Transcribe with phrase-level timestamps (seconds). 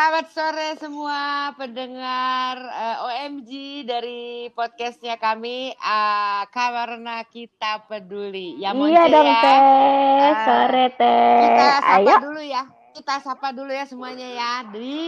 [0.00, 8.56] Selamat sore semua pendengar uh, OMG dari podcastnya kami uh, karena kita peduli.
[8.56, 9.44] Ya iya dong ya.
[9.44, 11.36] teh, uh, sore teh.
[11.44, 12.16] Kita sapa Ayo.
[12.16, 12.64] dulu ya.
[12.96, 14.64] Kita sapa dulu ya semuanya ya.
[14.72, 15.04] Di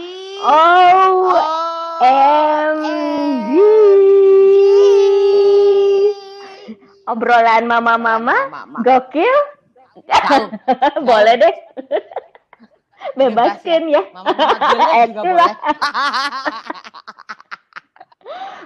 [2.05, 2.85] OMG.
[7.09, 9.37] Obrolan mama-mama, gokil.
[11.09, 11.55] Boleh deh.
[13.19, 14.03] Bebaskan ya.
[15.07, 15.53] Itulah.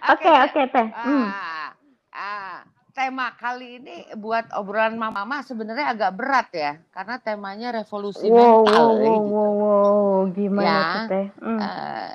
[0.07, 0.87] Oke oke teh.
[0.93, 1.27] Ah, hmm.
[2.15, 2.57] Ah,
[2.95, 8.87] tema kali ini buat obrolan mama-mama sebenarnya agak berat ya, karena temanya revolusi wow, mental.
[8.87, 9.11] Wow, gitu.
[9.11, 11.25] wow, wow, gimana ya, tuh teh?
[11.43, 11.59] Hmm.
[11.59, 12.11] Uh,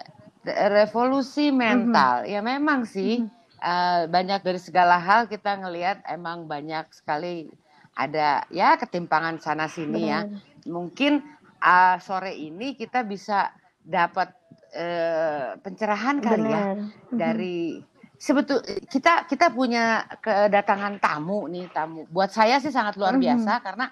[0.73, 2.33] revolusi mental, mm -hmm.
[2.33, 3.21] ya memang sih.
[3.21, 3.41] Mm -hmm.
[3.63, 7.47] Uh, banyak dari segala hal kita ngelihat emang banyak sekali
[7.95, 10.27] ada ya ketimpangan sana sini ya.
[10.67, 11.23] Mungkin
[11.63, 14.35] uh, sore ini kita bisa dapat
[14.75, 17.15] uh, pencerahan kali ya mm-hmm.
[17.15, 17.79] dari
[18.23, 22.07] sebetul kita kita punya kedatangan tamu nih tamu.
[22.07, 23.91] Buat saya sih sangat luar biasa karena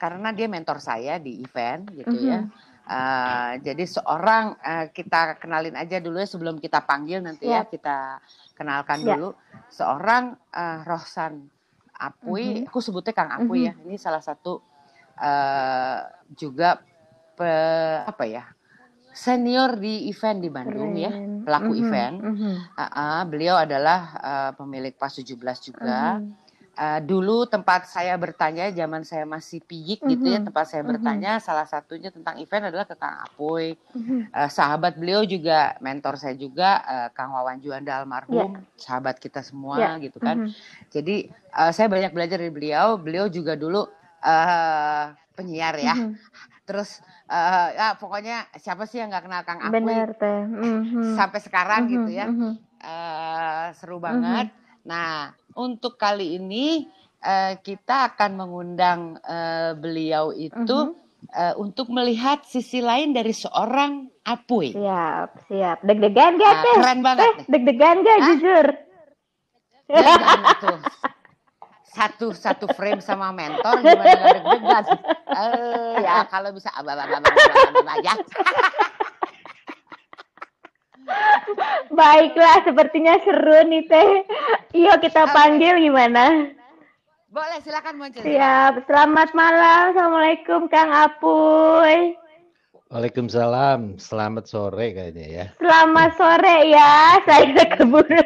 [0.00, 2.32] karena dia mentor saya di event gitu mm -hmm.
[2.32, 2.40] ya.
[2.88, 7.60] Uh, jadi seorang uh, kita kenalin aja dulu ya sebelum kita panggil nanti yeah.
[7.60, 7.96] ya kita
[8.56, 9.08] kenalkan yeah.
[9.12, 9.28] dulu
[9.68, 11.52] seorang uh, Rohsan
[11.92, 12.68] Apui, mm -hmm.
[12.72, 13.84] aku sebutnya Kang Apui mm -hmm.
[13.84, 13.84] ya.
[13.84, 14.64] Ini salah satu
[15.20, 16.00] uh,
[16.32, 16.80] juga
[17.38, 17.52] pe,
[18.02, 18.44] apa ya
[19.18, 21.02] senior di event di Bandung Keren.
[21.02, 21.10] ya
[21.42, 21.88] pelaku mm -hmm.
[21.90, 22.16] event.
[22.22, 22.54] Mm -hmm.
[22.78, 25.34] uh, uh, beliau adalah uh, pemilik pas 17
[25.72, 26.22] juga.
[26.22, 26.46] Mm -hmm.
[26.78, 30.12] Uh, dulu tempat saya bertanya zaman saya masih pijik mm -hmm.
[30.14, 30.90] gitu ya tempat saya mm -hmm.
[30.94, 34.20] bertanya salah satunya tentang event adalah ke Kang Apoy mm -hmm.
[34.30, 38.78] uh, sahabat beliau juga mentor saya juga uh, Kang Wawan Juanda almarhum yeah.
[38.78, 39.98] sahabat kita semua yeah.
[39.98, 40.86] gitu kan mm -hmm.
[40.94, 41.16] jadi
[41.50, 43.82] uh, saya banyak belajar dari beliau beliau juga dulu
[44.22, 45.04] uh,
[45.38, 47.00] penyiar ya mm -hmm terus
[47.32, 50.44] uh, ya pokoknya siapa sih yang nggak kenal Kang Apoy Bener teh.
[50.44, 51.16] Mm-hmm.
[51.16, 51.94] sampai sekarang mm-hmm.
[51.96, 52.52] gitu ya mm-hmm.
[52.84, 54.52] uh, seru banget.
[54.52, 54.84] Mm-hmm.
[54.84, 56.84] Nah untuk kali ini
[57.24, 61.32] uh, kita akan mengundang uh, beliau itu mm-hmm.
[61.32, 64.76] uh, untuk melihat sisi lain dari seorang Apoy.
[64.76, 66.74] Siap siap deg-degan gak nah, teh?
[66.84, 67.24] Keren banget.
[67.24, 68.66] Eh, deg-degan gak jujur?
[69.88, 70.84] Deg-degan
[71.98, 74.84] satu satu frame sama mentor gimana deg-degan
[75.34, 77.32] eh ya kalau bisa abah abah abah
[77.74, 78.14] abah aja
[81.88, 84.10] Baiklah, sepertinya seru nih teh.
[84.76, 86.52] Iya kita panggil gimana?
[87.32, 88.20] Boleh, silakan muncul.
[88.20, 88.84] Siap.
[88.84, 89.96] Selamat malam.
[89.96, 92.12] Assalamualaikum Kang Apuy.
[92.88, 95.46] Waalaikumsalam, selamat sore kayaknya ya.
[95.60, 98.16] Selamat sore ya, saya keburu.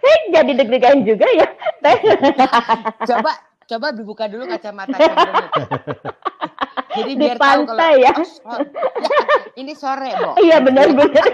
[0.00, 1.44] saya jadi deg-degan juga ya.
[3.04, 3.36] coba,
[3.68, 4.96] coba dibuka dulu kacamata.
[6.96, 8.12] jadi Di biar pantai tahu kalau, ya.
[8.48, 8.60] Oh,
[8.96, 9.18] ya.
[9.60, 10.40] Ini sore, Bo.
[10.40, 11.26] Iya benar-benar.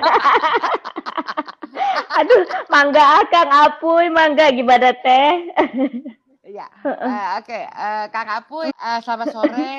[2.19, 5.47] Aduh, mangga Kang Apuy, mangga gimana teh?
[6.53, 7.65] Iya, uh, oke, okay.
[7.65, 9.73] uh, eh, Kang Apuy, uh, selamat sore.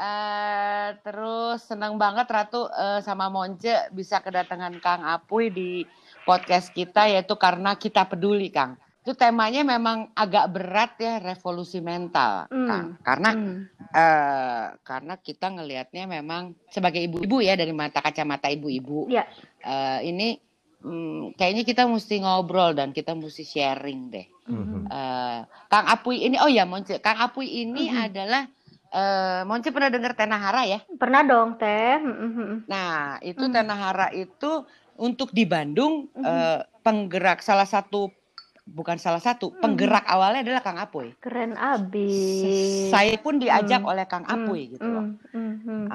[0.00, 5.84] Uh, terus senang banget Ratu uh, sama Monce bisa kedatangan Kang Apuy di
[6.24, 8.80] podcast kita yaitu karena kita peduli Kang.
[9.04, 12.64] Itu temanya memang agak berat ya revolusi mental mm.
[12.64, 12.86] Kang.
[13.04, 13.56] Karena mm.
[13.92, 19.04] uh, karena kita ngelihatnya memang sebagai ibu-ibu ya dari mata kacamata ibu-ibu.
[19.12, 19.28] Yeah.
[19.28, 19.68] Ya.
[19.68, 20.40] Uh, ini
[20.84, 24.26] um, kayaknya kita mesti ngobrol dan kita mesti sharing deh.
[24.50, 24.82] Mm -hmm.
[24.90, 25.38] uh,
[25.70, 28.06] Kang Apuy ini oh ya Monce, Kang Apuy ini mm -hmm.
[28.10, 28.44] adalah
[28.90, 30.82] Uh, Monci pernah dengar Tenahara ya?
[30.98, 32.02] Pernah dong, Teh.
[32.66, 33.54] Nah, itu mm.
[33.54, 34.66] Tenahara itu
[34.98, 36.26] untuk di Bandung mm.
[36.26, 38.10] uh, penggerak salah satu
[38.70, 39.62] bukan salah satu, mm.
[39.62, 41.14] penggerak awalnya adalah Kang Apoy.
[41.18, 42.90] Keren abis.
[42.90, 43.90] Saya pun diajak mm.
[43.90, 44.70] oleh Kang Apoy mm.
[44.78, 45.06] gitu loh.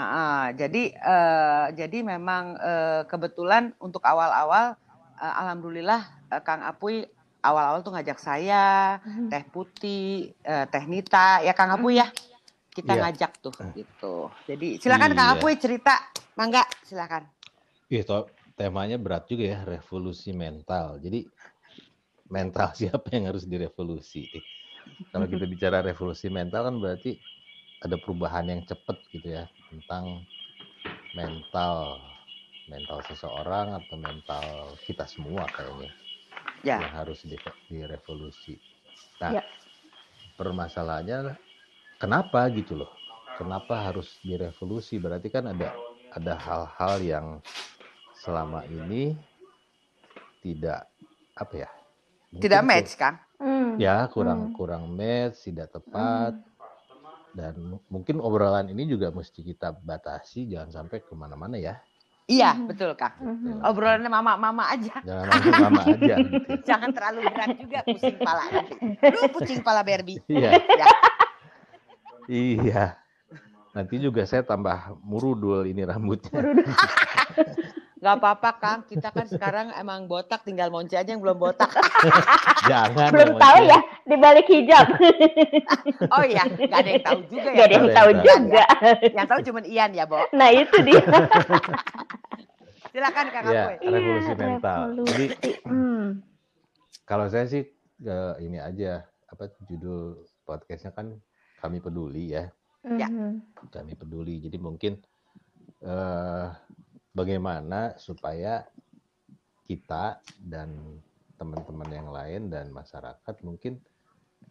[0.05, 4.77] Uh, uh, jadi uh, jadi memang uh, kebetulan untuk awal-awal
[5.17, 7.09] uh, alhamdulillah uh, Kang Apoy
[7.41, 9.29] awal-awal tuh ngajak saya, mm.
[9.29, 11.89] Teh Putih, uh, Teh Nita, ya Kang mm.
[11.93, 12.07] ya
[12.73, 13.01] kita yeah.
[13.07, 14.29] ngajak tuh gitu.
[14.45, 15.95] Jadi silakan Kang Apuy cerita,
[16.37, 17.25] mangga silakan.
[17.89, 18.27] Iya, toh,
[18.57, 21.01] temanya berat juga ya, revolusi mental.
[21.01, 21.25] Jadi
[22.29, 24.27] mental siapa yang harus direvolusi?
[25.09, 27.17] Kalau kita bicara revolusi mental kan berarti
[27.81, 29.45] ada perubahan yang cepat gitu ya
[29.75, 30.23] tentang
[31.15, 31.99] mental
[32.71, 35.91] mental seseorang atau mental kita semua kayaknya
[36.65, 36.81] ya.
[36.81, 37.21] yang harus
[37.69, 38.57] direvolusi.
[39.21, 39.43] Nah, ya.
[40.39, 41.37] permasalahannya
[41.99, 42.91] kenapa gitu loh
[43.35, 45.75] kenapa harus direvolusi berarti kan ada
[46.15, 47.27] ada hal-hal yang
[48.15, 49.15] selama ini
[50.39, 50.87] tidak
[51.35, 51.69] apa ya
[52.39, 53.75] tidak match kan hmm.
[53.79, 54.55] ya kurang hmm.
[54.55, 56.54] kurang match tidak tepat hmm.
[57.35, 57.53] Dan
[57.91, 61.75] mungkin obrolan ini juga mesti kita batasi jangan sampai ke mana-mana ya
[62.25, 62.73] Iya, Mhm.
[62.73, 63.13] betul Kang.
[63.21, 63.61] Mhm.
[63.61, 64.97] Obrolannya mama-mama aja.
[65.05, 65.29] Jangan
[65.61, 66.57] mama aja gitu.
[66.73, 68.73] Jangan terlalu berat juga pusing pala nanti.
[69.13, 70.17] Lu pusing pala Barbie.
[70.25, 70.87] Iya, Ya,
[72.25, 72.85] iya.
[73.77, 76.33] Nanti juga saya tambah murudul ini rambutnya.
[78.05, 78.79] nggak apa-apa Kang.
[78.85, 81.73] Kita kan sekarang emang botak, tinggal Monci aja yang belum botak.
[82.69, 83.09] Jangan.
[83.09, 84.85] Belum Mama tahu ya di balik hijab.
[86.13, 87.57] Oh iya, nggak ada yang tahu juga ya.
[87.57, 88.65] Gak ada yang tahu juga.
[89.09, 90.21] Yang tahu cuma Ian ya, Bo.
[90.37, 91.01] Nah itu dia.
[92.93, 93.75] Silakan Kang Iya, Apoy.
[93.91, 94.79] revolusi Iya, mental.
[95.03, 95.51] Jadi revolusi.
[95.65, 96.05] Hmm.
[97.09, 97.65] kalau saya sih
[98.05, 101.17] eh, ini aja apa judul podcastnya kan
[101.59, 102.53] kami peduli ya.
[102.85, 103.09] Ya.
[103.09, 103.41] Mhm.
[103.73, 104.39] kami peduli.
[104.45, 105.01] Jadi mungkin
[105.81, 106.47] eh,
[107.15, 108.67] bagaimana supaya
[109.65, 110.99] kita dan
[111.39, 113.79] teman-teman yang lain dan masyarakat mungkin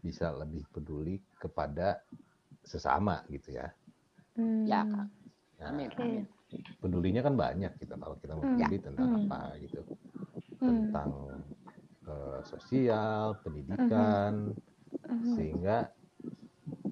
[0.04, 2.00] bisa lebih peduli kepada
[2.64, 3.68] sesama gitu ya.
[4.36, 4.66] Hmm.
[4.66, 5.10] Ya, Kang.
[5.60, 6.26] Nah, Amin,
[6.82, 8.58] pedulinya kan banyak gitu kalau kita mau Hmm.
[8.58, 9.28] peduli tentang Hmm.
[9.30, 9.80] apa gitu,
[10.60, 10.68] Hmm.
[10.68, 11.10] tentang
[12.04, 14.52] eh, sosial, pendidikan,
[15.08, 15.34] Mhm.
[15.36, 15.88] sehingga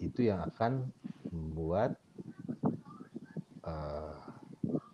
[0.00, 0.88] itu yang akan
[1.32, 2.00] membuat
[3.66, 4.11] eh,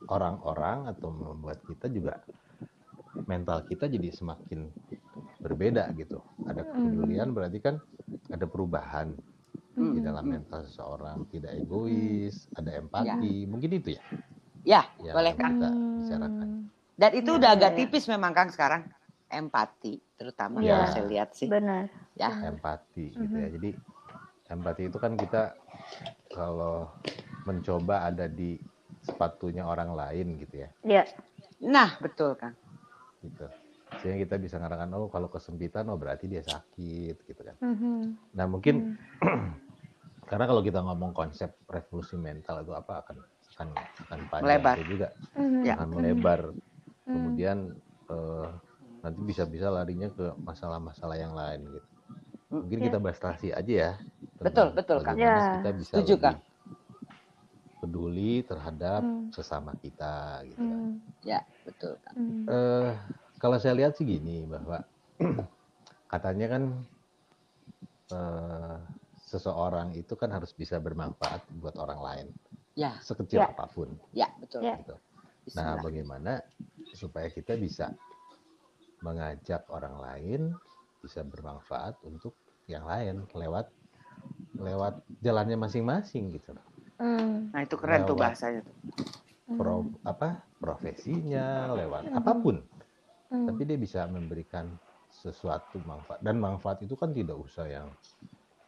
[0.09, 2.21] orang-orang atau membuat kita juga
[3.25, 4.69] mental kita jadi semakin
[5.39, 6.19] berbeda gitu.
[6.49, 7.77] Ada kepedulian berarti kan
[8.29, 9.13] ada perubahan
[9.79, 9.95] Hmm.
[9.95, 14.03] di dalam mental seseorang, tidak egois, ada empati, mungkin itu ya
[14.67, 15.55] Ya, yang boleh akan Kang.
[15.55, 16.49] kita bicarakan.
[16.99, 17.79] Dan itu Iya, udah agak iya.
[17.79, 18.83] tipis memang Kang sekarang.
[19.31, 20.83] Empati terutama Iya.
[20.83, 21.47] kalau saya lihat sih.
[21.47, 21.87] Benar.
[22.19, 23.49] Ya, empati gitu ya.
[23.55, 23.71] Jadi
[24.51, 25.55] empati itu kan kita
[26.35, 26.91] kalau
[27.47, 28.59] mencoba ada di
[29.09, 31.03] sepatunya orang lain gitu ya, Ya.
[31.59, 32.53] nah betul Kang.
[33.19, 33.49] gitu.
[33.99, 37.57] Sehingga kita bisa ngarakan oh kalau kesempitan oh berarti dia sakit gitu kan.
[37.59, 38.15] Mhm.
[38.37, 39.01] Nah mungkin
[40.31, 43.17] karena kalau kita ngomong konsep revolusi mental itu apa akan
[43.57, 43.69] akan
[44.07, 44.75] akan panjang Melebar.
[44.77, 45.61] itu juga Mhm.
[45.65, 45.75] Ya.
[45.75, 46.41] akan melebar.
[47.09, 47.15] Hmm.
[47.17, 47.57] Kemudian
[48.09, 48.49] eh,
[49.01, 51.89] nanti bisa-bisa larinya ke masalah-masalah yang lain gitu.
[52.49, 52.85] Mungkin Ya.
[52.89, 53.93] kita bahas aja ya.
[54.39, 55.17] Betul, betul, Kang.
[55.19, 55.59] Ya.
[55.59, 56.39] kita bisa Setuju, lebih Kang.
[57.79, 59.31] Peduli terhadap Hmm.
[59.31, 60.81] sesama kita gitu kan.
[60.83, 60.95] Hmm.
[61.23, 61.95] Ya, betul.
[62.13, 62.45] Hmm.
[62.47, 62.93] Eh,
[63.39, 64.83] kalau saya lihat sih gini bahwa
[66.13, 66.63] katanya kan
[68.11, 68.77] eh,
[69.29, 72.29] seseorang itu kan harus bisa bermanfaat buat orang lain
[72.73, 73.51] Ya, sekecil Ya.
[73.51, 74.63] apa pun ya betul.
[74.63, 74.79] Ya.
[74.79, 74.95] gitu.
[75.59, 76.39] Nah, bagaimana
[76.95, 77.91] supaya kita bisa
[79.03, 80.41] mengajak orang lain
[81.03, 82.35] bisa bermanfaat untuk
[82.71, 83.67] yang lain lewat
[84.59, 86.67] lewat jalannya masing-masing gitu loh.
[86.99, 87.55] Hmm.
[87.55, 88.23] Nah, itu keren tuh Lewat.
[88.35, 88.77] bahasanya tuh.
[89.49, 92.61] Pro, apa profesinya lewat apa pun.
[93.33, 93.49] Hmm.
[93.49, 94.69] Tapi dia bisa memberikan
[95.09, 97.89] sesuatu manfaat dan manfaat itu kan tidak usah yang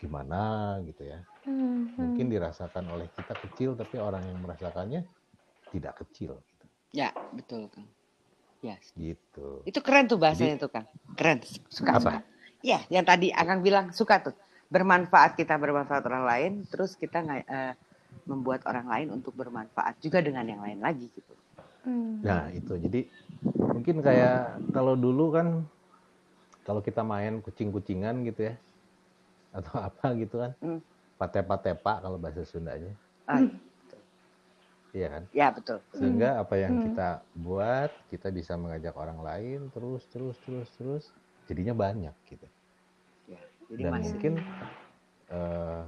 [0.00, 1.20] gimana gitu ya.
[1.44, 1.92] Hmm.
[2.00, 5.04] Mungkin dirasakan oleh kita kecil tapi orang yang merasakannya
[5.68, 6.66] tidak kecil gitu.
[6.96, 7.86] Ya, betul Kang.
[8.60, 9.64] Ya, gitu.
[9.64, 10.84] itu keren tuh bahasanya tuh Kang.
[11.16, 11.40] Keren.
[11.68, 12.00] Suka, Apa?
[12.00, 12.18] suka.
[12.60, 14.36] Ya, yang tadi Akang bilang suka tuh.
[14.68, 17.72] Bermanfaat kita bermanfaat orang lain, terus kita nggak eh,
[18.26, 21.34] membuat orang lain untuk bermanfaat juga dengan yang lain lagi gitu.
[21.87, 22.20] Hmm.
[22.25, 22.72] Nah, itu.
[22.76, 23.00] Jadi
[23.72, 25.46] mungkin kayak kalau dulu kan
[26.67, 28.55] kalau kita main kucing-kucingan gitu ya
[29.55, 30.52] atau apa gitu kan.
[30.61, 30.81] Hmm.
[31.20, 32.97] Patepa-tepa kalau bahasa Sundanya.
[33.28, 33.44] Ah,
[34.90, 35.25] Iya kan?
[35.30, 35.78] ya betul.
[35.94, 36.85] Sehingga apa yang Hmm.
[36.90, 41.04] kita buat, kita bisa mengajak orang lain terus terus terus terus
[41.47, 42.47] jadinya banyak gitu.
[43.30, 43.38] Ya,
[43.71, 44.33] jadi Dan masih mungkin
[45.30, 45.83] eh,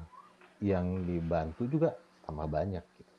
[0.62, 1.90] yang dibantu juga
[2.32, 3.12] tambah banyak gitu.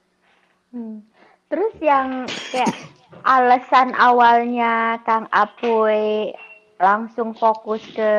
[0.73, 1.05] Hmm.
[1.53, 2.73] Terus yang kayak
[3.21, 6.33] alasan awalnya Kang Apoy
[6.81, 8.11] langsung fokus ke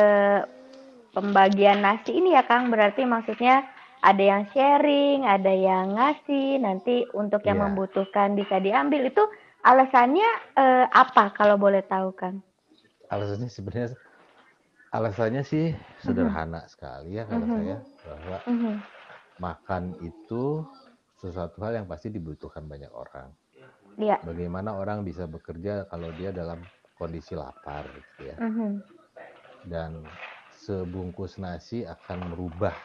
[1.11, 3.67] pembagian nasi ini ya Kang, berarti maksudnya
[3.99, 7.65] ada yang sharing, ada yang ngasih, nanti untuk yang Iya.
[7.67, 9.11] membutuhkan bisa diambil.
[9.11, 9.27] Itu
[9.67, 12.39] alasannya eh, apa kalau boleh tahu Kang?
[13.11, 13.99] Alasannya sebenarnya
[14.95, 17.57] alasannya sih sederhana sekali ya kalau Mhm.
[17.59, 18.73] saya bahwa Mhm.
[19.43, 20.63] makan itu
[21.25, 23.33] sesuatu hal yang pasti dibutuhkan banyak orang.
[23.97, 24.21] Iya.
[24.21, 26.61] Bagaimana orang bisa bekerja kalau dia dalam
[26.93, 28.37] kondisi lapar gitu ya.
[28.37, 28.71] Mhm.
[29.65, 30.05] Dan
[30.53, 32.77] sebungkus nasi akan merubah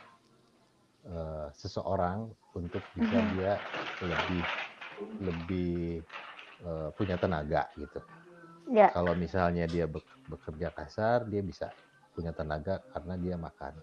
[1.00, 3.28] eh, seseorang untuk bisa Mhm.
[3.32, 3.52] dia
[4.04, 4.44] lebih
[5.20, 6.04] lebih
[6.60, 8.00] eh, punya tenaga gitu.
[8.68, 8.92] Ya.
[8.92, 11.72] Kalau misalnya dia bek- bekerja kasar, dia bisa
[12.12, 13.74] punya tenaga karena dia makan.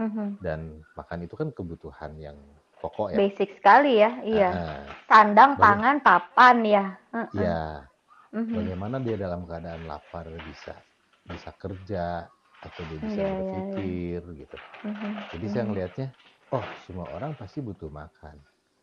[0.00, 0.40] Mhm.
[0.40, 2.38] Dan makan itu kan kebutuhan yang
[2.82, 3.24] pokok ya.
[3.24, 4.50] Basic sekali ya, iya.
[4.52, 6.84] Ah, Sandang, pangan, papan ya.
[7.14, 7.48] Heeh.
[7.48, 7.88] ya,
[8.32, 8.60] Mhm.
[8.60, 10.82] bagaimana dia dalam keadaan lapar bisa
[11.24, 12.26] bisa kerja
[12.60, 13.82] atau dia bisa Iya, iya, iya.
[13.82, 14.58] berpikir gitu.
[14.84, 15.12] Mhm.
[15.32, 15.68] Jadi saya Mhm.
[15.68, 16.08] ngelihatnya,
[16.54, 18.36] oh semua orang pasti butuh makan.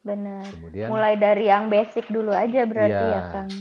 [0.07, 0.51] benar.
[0.51, 3.15] Kemudian Mulai dari yang basic dulu aja berarti Iya.
[3.15, 3.51] ya, Kang.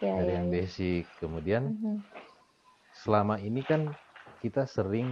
[0.00, 0.54] Ya, dari ya, yang ya.
[0.54, 1.04] basic.
[1.20, 1.94] Kemudian Mhm.
[3.02, 3.82] selama ini kan
[4.42, 5.08] kita sering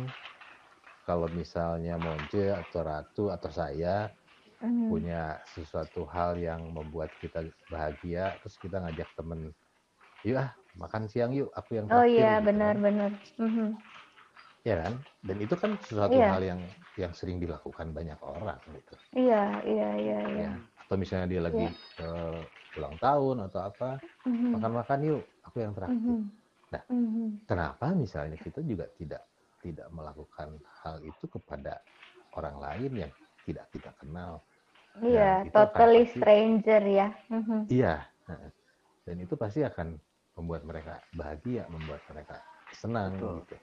[1.08, 4.12] kalau misalnya Monce atau Ratu atau saya
[4.62, 4.88] Mhm.
[4.90, 9.52] punya sesuatu hal yang membuat kita bahagia, terus kita ngajak temen,
[10.24, 12.82] yuk ah makan siang yuk, aku yang Oh traktir iya, gitu benar kan.
[12.84, 13.12] benar.
[13.38, 13.68] Mhm.
[14.66, 14.94] Ya kan?
[15.22, 16.28] Dan itu kan sesuatu Iya.
[16.34, 16.60] hal yang
[16.98, 18.94] yang sering dilakukan banyak orang gitu.
[19.16, 20.40] Iya, iya, iya, iya.
[20.42, 20.50] Ya.
[20.84, 22.40] Atau misalnya dia lagi eh,
[22.76, 23.90] ulang tahun atau apa,
[24.26, 24.52] Mhm.
[24.56, 26.10] makan-makan yuk, aku yang traktir.
[26.10, 26.20] Mhm.
[26.74, 26.84] Nah.
[26.90, 27.28] Mhm.
[27.48, 29.24] Kenapa misalnya kita juga tidak
[29.64, 31.80] tidak melakukan hal itu kepada
[32.36, 33.12] orang lain yang
[33.48, 34.44] tidak kita kenal?
[35.00, 37.08] Iya, totally pasti- stranger ya.
[37.32, 37.58] Mhm.
[37.72, 37.94] Iya.
[39.08, 39.96] Dan itu pasti akan
[40.36, 42.36] membuat mereka bahagia, membuat mereka
[42.76, 43.34] senang Betul.
[43.40, 43.56] gitu.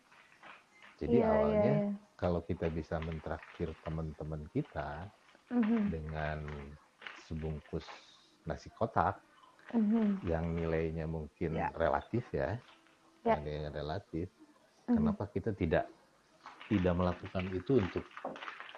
[0.95, 1.89] Jadi Iya, iya, awalnya iya.
[2.15, 5.05] kalau kita bisa mentraktir teman-teman kita
[5.51, 5.81] Mhm.
[5.91, 6.39] dengan
[7.27, 7.85] sebungkus
[8.47, 9.19] nasi kotak
[9.75, 10.23] Mhm.
[10.23, 11.69] yang nilainya mungkin Ya.
[11.75, 12.57] relatif ya,
[13.21, 13.35] Ya.
[13.37, 14.31] ada yang relatif.
[14.87, 14.95] Mhm.
[14.97, 15.85] Kenapa kita tidak
[16.65, 18.01] tidak melakukan itu untuk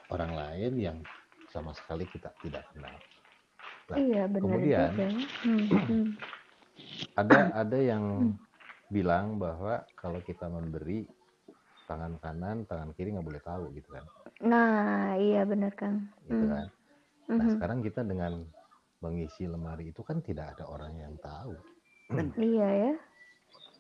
[0.09, 0.97] orang lain yang
[1.49, 2.95] sama sekali kita tidak kenal?
[3.87, 5.07] Nah, Iya, benar kemudian- juga.
[5.47, 6.03] Mhm.
[7.15, 8.35] Ada ada yang
[8.87, 11.07] bilang bahwa kalau kita memberi
[11.85, 14.03] tangan kanan, tangan kiri nggak boleh tahu gitu kan,
[14.39, 16.11] Nah, iya benar Kang.
[16.23, 16.51] gitu Hmm.
[16.51, 16.67] kan.
[17.27, 18.43] Nah sekarang kita dengan
[18.99, 21.55] mengisi lemari itu kan tidak ada orang yang tahu.
[22.35, 22.93] Iya ya.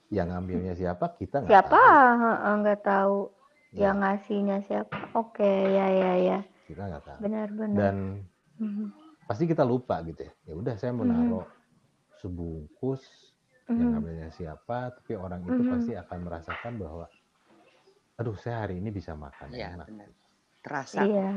[0.09, 1.67] Yang ngambilnya siapa kita nggak Siapa?
[1.69, 2.19] tahu.
[2.23, 3.17] Heeh, nggak tahu.
[3.77, 4.97] Ya, Yang ngasihnya siapa?
[5.13, 6.39] Oke, ya ya ya.
[6.65, 7.19] kita nggak tahu.
[7.21, 7.77] Benar benar.
[7.77, 7.95] Dan
[8.57, 8.89] Mhm.
[9.29, 10.33] pasti kita lupa gitu ya.
[10.49, 11.13] Ya udah saya mau Mhm.
[11.13, 11.45] naruh
[12.17, 13.05] sebungkus
[13.69, 13.91] yang Mhm.
[13.93, 15.69] ngambilnya siapa, tapi orang itu Mhm.
[15.69, 17.05] pasti akan merasakan bahwa,
[18.17, 19.87] aduh saya hari ini bisa makan Iya, enak.
[19.87, 20.09] benar.
[20.65, 20.99] Terasa.
[21.05, 21.29] Iya.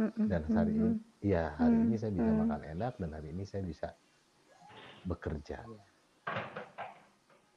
[0.00, 0.90] Mhm, Dan hari ini,
[1.20, 2.40] iya hari Hmm, ini saya bisa hmm.
[2.40, 3.92] makan enak dan hari ini saya bisa
[5.04, 5.60] bekerja.
[5.68, 5.82] Iya.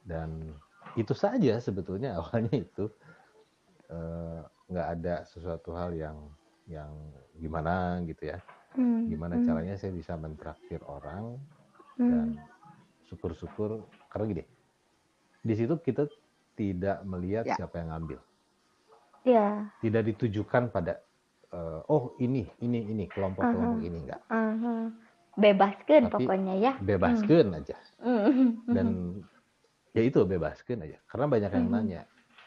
[0.06, 0.52] Dan
[0.94, 2.92] itu saja sebetulnya awalnya itu
[3.88, 6.16] eh, nggak ada sesuatu hal yang
[6.66, 6.90] yang
[7.36, 8.38] gimana gitu ya.
[8.74, 11.40] Hmm, Gimana hmm, caranya saya bisa mentraktir orang
[11.96, 12.10] hmm.
[12.12, 12.26] dan
[13.06, 14.44] syukur-syukur karena gini
[15.40, 16.04] di situ kita
[16.52, 17.56] tidak melihat Ya.
[17.56, 18.18] siapa yang ngambil
[19.24, 19.46] Ya.
[19.80, 21.00] tidak ditujukan pada
[21.48, 24.90] eh, oh ini ini ini kelompok-kelompok ini enggak aha.
[25.36, 26.72] Bebaskan Tapi pokoknya ya.
[26.76, 28.72] bebaskan aja Mhm.
[28.76, 28.86] dan
[29.92, 31.72] ya itu bebaskan aja karena banyak yang Mhm.
[31.72, 32.02] nanya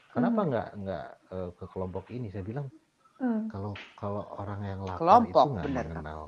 [0.10, 2.68] kenapa nggak nggak eh, ke kelompok ini saya bilang
[3.16, 3.52] Hmm.
[3.52, 6.22] kalau kalau orang yang lapar Kelompok, itu nggak mengenal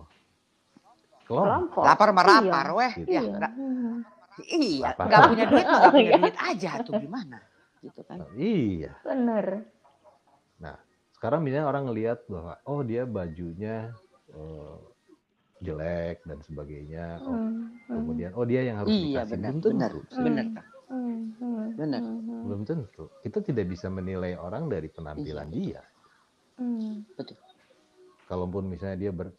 [1.24, 1.84] kelompok Kelompok.
[1.88, 2.76] Lapar merapar, Iya.
[2.76, 2.94] weh.
[2.94, 3.08] Gitu.
[3.08, 3.32] Ya, Iya.
[3.32, 3.94] nggak- Mhm.
[4.44, 6.20] iya, nggak punya duit mah nggak punya Iya.
[6.20, 7.38] duit aja tuh gimana?
[7.80, 8.18] Gitu kan.
[8.36, 9.46] iya Bener.
[10.60, 10.76] Nah,
[11.12, 13.96] sekarang misalnya orang ngelihat bahwa oh dia bajunya
[14.30, 14.76] eh,
[15.62, 17.20] jelek dan sebagainya.
[17.20, 19.32] Oh, Hmm, hmm, kemudian oh dia yang harus Iya, dikasih.
[19.32, 20.20] benar, Belum benar, tentu.
[20.20, 20.46] benar.
[20.46, 20.81] Hmm.
[20.92, 21.00] Kak.
[21.00, 22.04] hmm, hmm, Bener.
[22.04, 23.04] hmm, hmm, Belum tentu.
[23.24, 25.56] Kita tidak bisa menilai orang dari penampilan Iya.
[25.56, 25.82] dia.
[26.60, 26.94] hmm.
[27.16, 27.38] Betul.
[28.28, 29.32] Kalaupun misalnya dia ber,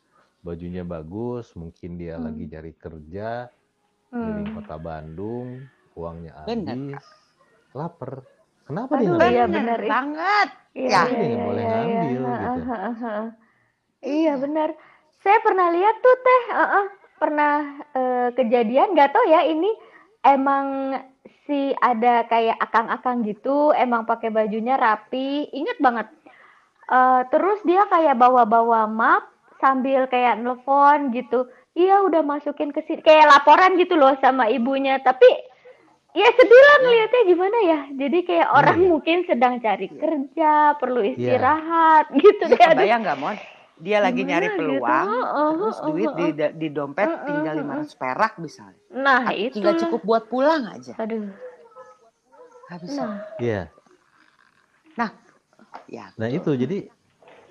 [0.44, 2.24] bajunya bagus, mungkin dia Hmm.
[2.28, 3.48] lagi cari kerja,
[4.12, 4.20] Hmm.
[4.20, 5.48] keliling kota Bandung,
[5.96, 7.04] uangnya Benar, habis,
[7.72, 8.24] lapar.
[8.68, 9.80] Kenapa Aduh, dia iya benar.
[9.80, 10.48] banget.
[10.72, 11.02] Iya, Ya.
[11.04, 12.60] Nggak boleh ngambil, Ha, gitu.
[12.64, 13.14] ha, ha, ha.
[14.02, 14.68] Iya benar.
[15.22, 16.86] Saya pernah lihat tuh teh, uh, uh,
[17.22, 17.54] pernah
[17.94, 19.70] eh, kejadian nggak tahu ya ini
[20.26, 20.96] emang
[21.46, 26.06] si ada kayak akang-akang gitu, emang pakai bajunya rapi, inget banget.
[26.86, 29.26] Eh, terus dia kayak bawa-bawa map
[29.58, 31.46] sambil kayak nelfon gitu.
[31.72, 35.00] Iya udah masukin ke sini, kayak laporan gitu loh sama ibunya.
[35.00, 35.24] Tapi
[36.12, 37.80] ya sedih lah ngeliatnya gimana ya.
[37.96, 38.88] Jadi kayak orang iya.
[38.92, 41.12] mungkin sedang cari kerja, perlu Iya.
[41.16, 42.44] istirahat gitu.
[42.44, 43.36] Ya, Kayak aduh, kebayang nggak, Mon?
[43.82, 44.58] Dia lagi Gimana nyari gitu?
[44.62, 46.50] peluang, Heeh, terus heeh, duit di, heeh.
[46.54, 47.66] di dompet Heeh, tinggal heeh.
[47.66, 48.80] 500 perak misalnya.
[48.94, 50.94] Nah Ah, itu Tinggal cukup buat pulang aja.
[51.02, 51.26] Aduh.
[52.72, 53.04] Bisa.
[53.04, 53.60] Nah, Iya.
[55.92, 56.88] Ya, Nah itu jadi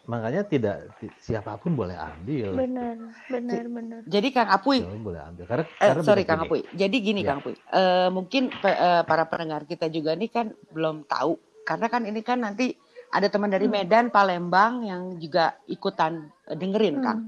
[0.09, 2.57] makanya tidak ti- siapa pun boleh ambil.
[2.57, 2.97] benar,
[3.29, 4.01] benar, benar.
[4.09, 5.45] jadi Kang Apuy, Siapa pun boleh ambil.
[5.45, 6.65] Karena, Eh, karena sorry Kang Apuy.
[6.73, 7.37] Jadi gini Ya.
[7.37, 11.85] Kang Apuy, Eh, mungkin pe- eh, para pendengar kita juga nih kan belum tahu karena
[11.85, 12.73] kan ini kan nanti
[13.11, 13.75] ada teman dari Hmm.
[13.75, 17.03] Medan, Palembang yang juga ikutan eh, dengerin Hmm.
[17.03, 17.19] Kang.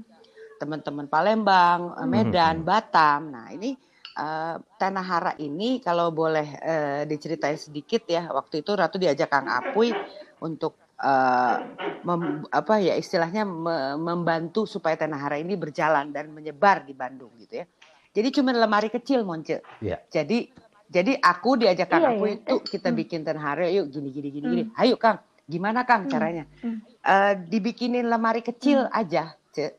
[0.56, 2.10] Teman-teman Palembang, eh, Hmm.
[2.10, 2.66] Medan, Hmm.
[2.66, 3.20] Batam.
[3.30, 3.76] Nah ini
[4.14, 8.26] eh, Tanah Hara ini kalau boleh eh, diceritain sedikit ya.
[8.26, 9.92] Waktu itu Ratu diajak Kang Apuy
[10.40, 11.56] untuk eh,
[12.00, 17.34] mem- apa ya istilahnya me- membantu supaya Tanah Hara ini berjalan dan menyebar di Bandung
[17.36, 17.66] gitu ya.
[18.14, 19.60] Jadi cuma lemari kecil Monce.
[19.82, 19.98] Iya.
[20.06, 20.48] Jadi
[20.86, 22.40] jadi aku diajak Kang Iya, Apuy iya.
[22.40, 24.52] itu kita bikin Tanah Hara yuk gini gini gini Hmm.
[24.54, 24.62] gini.
[24.78, 26.12] Ayo Kang, gimana Kang Hmm.
[26.12, 26.44] caranya?
[26.60, 26.80] Hmm.
[27.04, 29.76] Eh, dibikinin lemari kecil aja, Ce.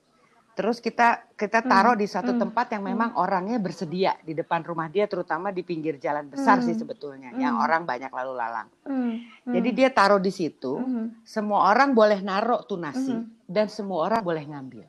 [0.55, 4.87] terus kita kita taruh di satu hmm, tempat yang memang orangnya bersedia di depan rumah
[4.87, 6.85] dia terutama di pinggir jalan besar sih Hmm.
[6.85, 7.65] sebetulnya yang Hmm.
[7.65, 8.69] orang banyak lalu lalang.
[8.87, 9.19] Hmm,
[9.51, 13.49] Jadi hmm, dia taruh di situ, hmm, semua orang boleh naruh tuh nasi Mhm.
[13.49, 14.85] dan semua orang boleh ngambil.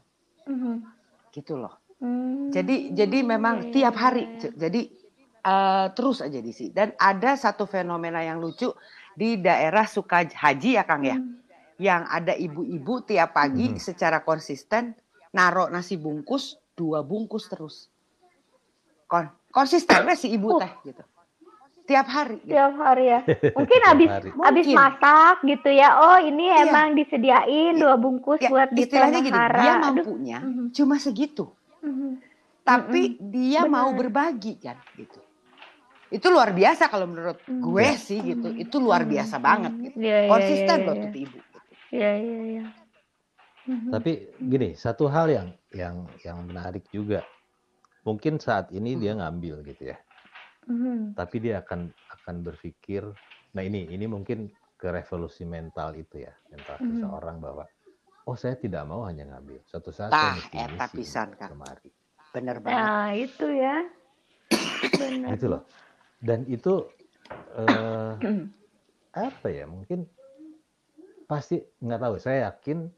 [0.47, 0.77] hmm,
[1.35, 1.75] Gitu loh.
[1.99, 2.53] hmm.
[2.55, 4.53] Jadi jadi memang tiap hari Iya.
[4.55, 4.83] jadi
[5.47, 6.71] eh, terus aja di sini.
[6.71, 8.71] Dan ada satu fenomena yang lucu
[9.17, 11.17] di daerah suka haji ya Kang ya.
[11.17, 11.41] Hmm.
[11.77, 13.81] Yang ada ibu-ibu tiap pagi Mhm.
[13.81, 14.93] secara konsisten
[15.31, 17.89] naruh nasi bungkus dua bungkus terus.
[19.07, 20.61] Kon konsistennya si ibu Oh.
[20.61, 21.03] teh gitu.
[21.87, 22.51] Tiap hari gitu.
[22.51, 23.21] tiap hari ya
[23.57, 26.67] mungkin habis habis masak gitu ya oh ini Iya.
[26.67, 29.55] emang disediain dua bungkus Ya, buat di istilahnya gini, Hara.
[29.57, 29.83] dia Aduh.
[29.87, 30.75] mampunya Mhm.
[30.75, 31.47] cuma segitu.
[31.81, 32.19] Mhm.
[32.67, 33.99] Tapi dia mau Benar.
[34.03, 35.23] berbagi kan gitu.
[36.07, 37.63] Itu luar biasa kalau menurut Hmm.
[37.63, 38.49] gue sih gitu.
[38.55, 39.13] Itu luar Hmm.
[39.13, 39.97] biasa banget gitu.
[39.99, 41.03] Iya, iya, Konsisten iya, loh iya.
[41.03, 41.37] tuh ibu.
[41.39, 41.59] gitu.
[41.91, 42.65] Iya iya iya.
[43.67, 47.27] Tapi gini, satu hal yang yang yang menarik juga.
[48.07, 49.99] Mungkin saat ini dia ngambil gitu ya.
[50.71, 51.19] Mhm.
[51.19, 53.03] Tapi dia akan akan berpikir,
[53.55, 54.47] nah ini ini mungkin
[54.79, 56.87] ke revolusi mental itu ya, mental Mhm.
[56.95, 57.65] seseorang bahwa
[58.27, 59.63] oh saya tidak mau hanya ngambil.
[59.67, 61.55] Suatu saat Tah, saya mesti pisan, Kang.
[61.59, 61.91] lemari.
[62.31, 62.87] Bener banget.
[62.87, 63.77] Nah itu ya.
[64.95, 65.29] Benar.
[65.35, 65.63] Gitu loh.
[66.27, 66.83] Dan itu
[67.55, 68.13] eh,
[69.31, 69.71] apa ya?
[69.71, 70.03] Mungkin
[71.31, 72.15] pasti nggak tahu.
[72.19, 72.91] Saya yakin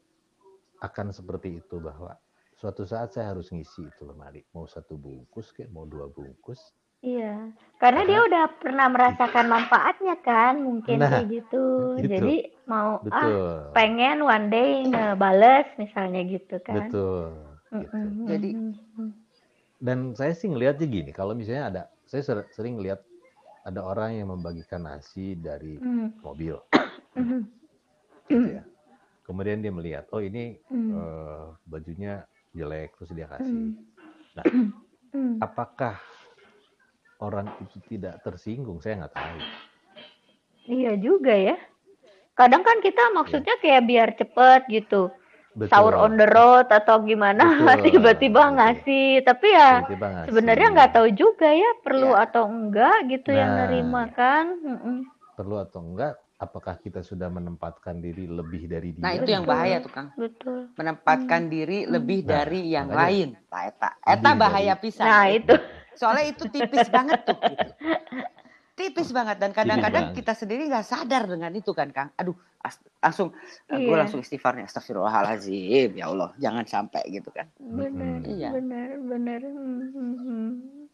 [0.81, 2.17] akan seperti itu bahwa
[2.57, 4.41] suatu saat saya harus ngisi itu lemari.
[4.57, 6.59] Mau satu bungkus kayak mau dua bungkus.
[6.99, 11.95] Iya, karena dia udah pernah merasakan manfaatnya kan, mungkin Nah, kayak gitu.
[11.95, 12.11] gitu.
[12.11, 13.71] Jadi mau ah Betul.
[13.71, 16.91] pengen one day ngebales misalnya gitu kan.
[16.91, 17.31] Betul.
[17.71, 17.97] Gitu.
[18.27, 18.53] Jadi-.
[19.79, 22.99] Dan saya sih ngelihatnya gini, kalau misalnya ada, saya ser- sering lihat
[23.69, 26.25] ada orang yang membagikan nasi dari Mm.
[26.25, 26.57] mobil,
[27.13, 27.41] Mhm.
[28.33, 28.63] gitu ya.
[29.29, 30.89] Kemudian dia melihat, oh ini Mm.
[30.89, 33.69] eh, bajunya jelek, terus dia kasih.
[33.69, 33.73] Mm.
[34.33, 34.45] Nah,
[35.13, 35.37] Mm.
[35.37, 36.01] apakah
[37.21, 38.81] orang itu tidak tersinggung?
[38.81, 39.37] Saya nggak tahu.
[40.65, 41.57] Iya juga ya.
[42.33, 45.13] Kadang kan kita maksudnya kayak biar cepet gitu,
[45.51, 45.67] Betul.
[45.67, 47.41] sahur on the road atau gimana,
[47.81, 49.21] tiba-tiba ngasih.
[49.21, 50.27] Tapi ya Tiba-tiba ngasih.
[50.29, 52.23] sebenarnya nggak tahu juga ya perlu Iya.
[52.23, 54.45] atau enggak gitu yang Nah, nerima kan.
[54.55, 54.97] Mm-mm.
[55.33, 56.13] Perlu atau enggak?
[56.37, 59.01] Apakah kita sudah menempatkan diri lebih dari dia?
[59.01, 60.07] Nah itu yang bahaya tuh Kang.
[60.15, 60.71] Betul.
[60.73, 63.03] Menempatkan diri lebih Nah, dari yang makanya.
[63.03, 63.29] lain.
[63.45, 65.03] Nah, eta, eta dari- bahaya pisan.
[65.03, 65.55] Nah itu.
[65.93, 67.35] Soalnya itu tipis banget tuh.
[67.35, 67.69] Gitu.
[68.79, 72.15] Tipis banget dan kadang-kadang kita sendiri nggak sadar dengan itu kan Kang.
[72.15, 73.35] Aduh, as- langsung
[73.67, 73.99] gue Iya.
[73.99, 77.51] langsung istighfarnya astagfirullahalazim ya Allah jangan sampai gitu kan.
[77.59, 78.31] Benar, Mm-mm.
[78.31, 78.49] Iya.
[78.55, 79.41] benar, benar.
[79.43, 80.47] Mhm.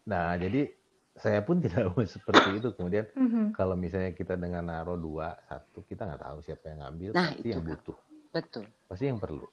[0.04, 0.66] Nah, jadi
[1.14, 2.74] saya pun tidak mau seperti itu.
[2.74, 3.54] Kemudian Mhm.
[3.54, 7.40] kalau misalnya kita dengan naruh dua, satu, kita nggak tahu siapa yang ngambil, Nah, pasti
[7.40, 7.98] itu, yang butuh,
[8.34, 8.66] Betul.
[8.90, 9.46] pasti yang perlu.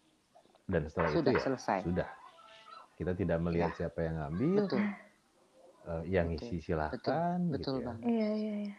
[0.65, 1.79] Dan setelah Sudah itu ya selesai.
[1.85, 2.09] sudah.
[2.93, 4.81] Kita tidak melihat siapa yang ngambil, Betul.
[5.89, 7.87] Eh, yang Betul, isi silahkan, betul gitu ya.
[7.91, 8.07] banget.
[8.07, 8.75] Iya, iya, iya.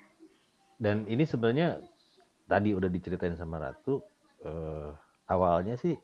[0.77, 1.79] Dan ini sebenarnya
[2.45, 4.03] tadi udah diceritain sama Ratu,
[4.43, 4.89] eh,
[5.31, 5.95] awalnya sih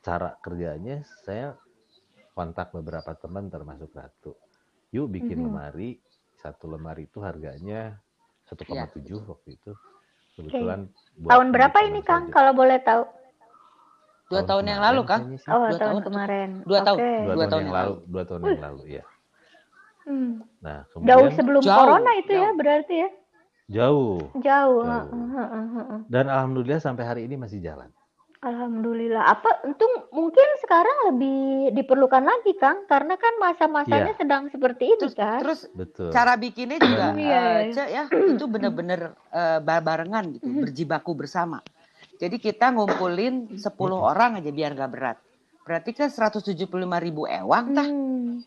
[0.00, 1.52] cara kerjanya saya
[2.32, 4.32] kontak beberapa teman termasuk Ratu.
[4.90, 5.46] Yuk bikin Mhm.
[5.46, 5.90] lemari,
[6.40, 8.00] satu lemari itu harganya
[8.48, 9.72] 1,7 Iya, waktu itu.
[10.34, 10.88] Kebetulan
[11.20, 12.32] buat Tahun berapa ini Kang saja.
[12.32, 13.02] kalau boleh tahu?
[14.30, 15.20] Dua tahun yang kemarin lalu Kang.
[15.20, 15.50] sih.
[15.50, 16.02] Oh, Dua tahun, tahun.
[16.06, 16.50] kemarin.
[16.64, 16.98] Dua tahun.
[17.02, 17.10] Oke.
[17.10, 19.04] Dua, Dua tahun, tahun yang yang lalu, dua tahun yang lalu ya.
[20.10, 20.42] Hmm.
[20.58, 22.58] Nah, Jauh kemudian sebelum Jauh, corona itu ya jauh.
[22.58, 23.08] berarti ya?
[23.70, 24.18] jauh.
[24.36, 24.82] Jauh.
[24.82, 24.82] Jauh.
[24.82, 26.00] heeh, heeh, heeh.
[26.06, 27.86] Dan alhamdulillah sampai hari ini masih jalan.
[28.40, 29.20] Alhamdulillah.
[29.28, 31.38] Apa untung mungkin sekarang lebih
[31.70, 34.18] diperlukan lagi Kang karena kan masa-masanya Iya.
[34.18, 35.38] sedang seperti ini Terus, kan.
[35.38, 36.08] terus Betul.
[36.08, 37.74] cara bikinnya juga Iya, eh, iya.
[37.76, 40.60] Cek, ya itu bener-bener eh, bar- barengan gitu Mhm.
[40.62, 41.60] berjibaku bersama
[42.16, 45.16] jadi kita ngumpulin 10 orang aja biar gak berat
[45.60, 46.64] berarti kan 175
[46.96, 48.40] ribu ewang tah Hmm.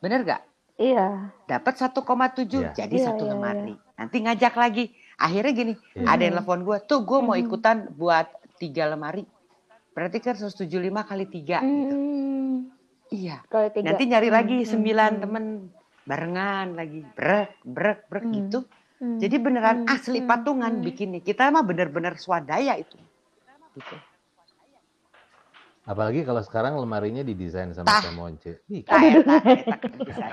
[0.00, 0.42] bener gak
[0.74, 1.30] Iya.
[1.46, 1.94] dapat 1,7
[2.50, 2.70] Iya.
[2.74, 4.84] jadi Iya, satu iya, lemari nanti ngajak lagi
[5.14, 6.06] akhirnya gini Iya.
[6.10, 8.26] ada yang telepon gue tuh gue mau ikutan buat
[8.58, 9.22] tiga lemari
[9.94, 10.66] berarti kan 175
[11.06, 11.96] kali tiga gitu.
[13.14, 13.38] Iya
[13.70, 13.86] tiga.
[13.86, 15.44] nanti nyari lagi sembilan temen
[16.02, 18.34] barengan lagi brek brek brek Hmm.
[18.34, 18.60] gitu
[18.94, 19.18] Hmm.
[19.18, 20.84] Jadi beneran Hmm, asli patungan hmm.
[20.86, 21.20] bikinnya.
[21.20, 22.94] Kita mah bener-bener swadaya itu.
[23.74, 23.96] Gitu.
[25.84, 28.14] Apalagi kalau sekarang lemarinya didesain sama Tah.
[28.14, 28.64] Monce.
[28.72, 30.32] Ih, Tah, eta, eta keren pisan.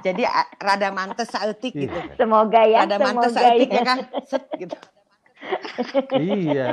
[0.00, 0.22] Jadi
[0.56, 1.82] rada mantes saeutik Iya.
[1.86, 1.98] gitu.
[2.16, 3.82] Semoga ya, Rada mantes semoga saeutik ya ya.
[3.84, 3.98] kan.
[4.24, 4.76] Set gitu.
[6.16, 6.70] iya.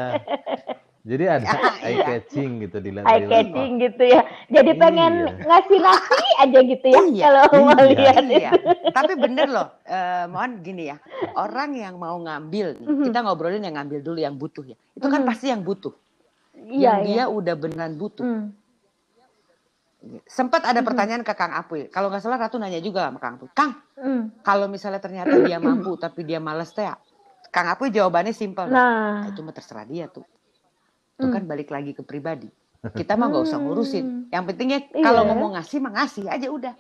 [1.08, 1.88] Jadi ada Iya.
[1.88, 4.22] eye catching gitu dilihat Eye dari catching gitu ya.
[4.52, 5.48] Jadi pengen Iya.
[5.48, 7.88] ngasih nasi aja gitu ya Iya, kalau mau iya.
[7.96, 8.50] lihat Iya.
[8.52, 8.70] itu.
[8.92, 11.00] Tapi bener loh, eh, mohon gini ya.
[11.34, 13.04] Orang yang mau ngambil, nih, Mhm.
[13.08, 14.76] kita ngobrolin yang ngambil dulu yang butuh ya.
[14.94, 15.30] Itu kan Mhm.
[15.32, 15.96] pasti yang butuh.
[16.58, 17.08] Iya, yang iya.
[17.08, 18.26] dia udah beneran butuh.
[18.28, 18.52] Hmm.
[20.24, 21.90] Sempat ada pertanyaan ke Kang Apuy.
[21.90, 23.50] Kalau nggak salah Ratu nanya juga sama Kang Apuy.
[23.52, 24.30] Kang, Hmm.
[24.40, 26.86] kalau misalnya ternyata dia mampu tapi dia males teh,
[27.50, 28.70] Kang Apuy jawabannya simpel.
[28.70, 30.24] Nah, itu mah terserah dia tuh.
[31.18, 31.34] Itu Hmm.
[31.34, 32.46] kan balik lagi ke pribadi.
[32.88, 34.06] Kita mah nggak usah ngurusin.
[34.06, 34.22] Hmm.
[34.30, 35.04] Yang pentingnya Iya.
[35.04, 36.74] kalau ngomong ngasih mah ngasih aja udah.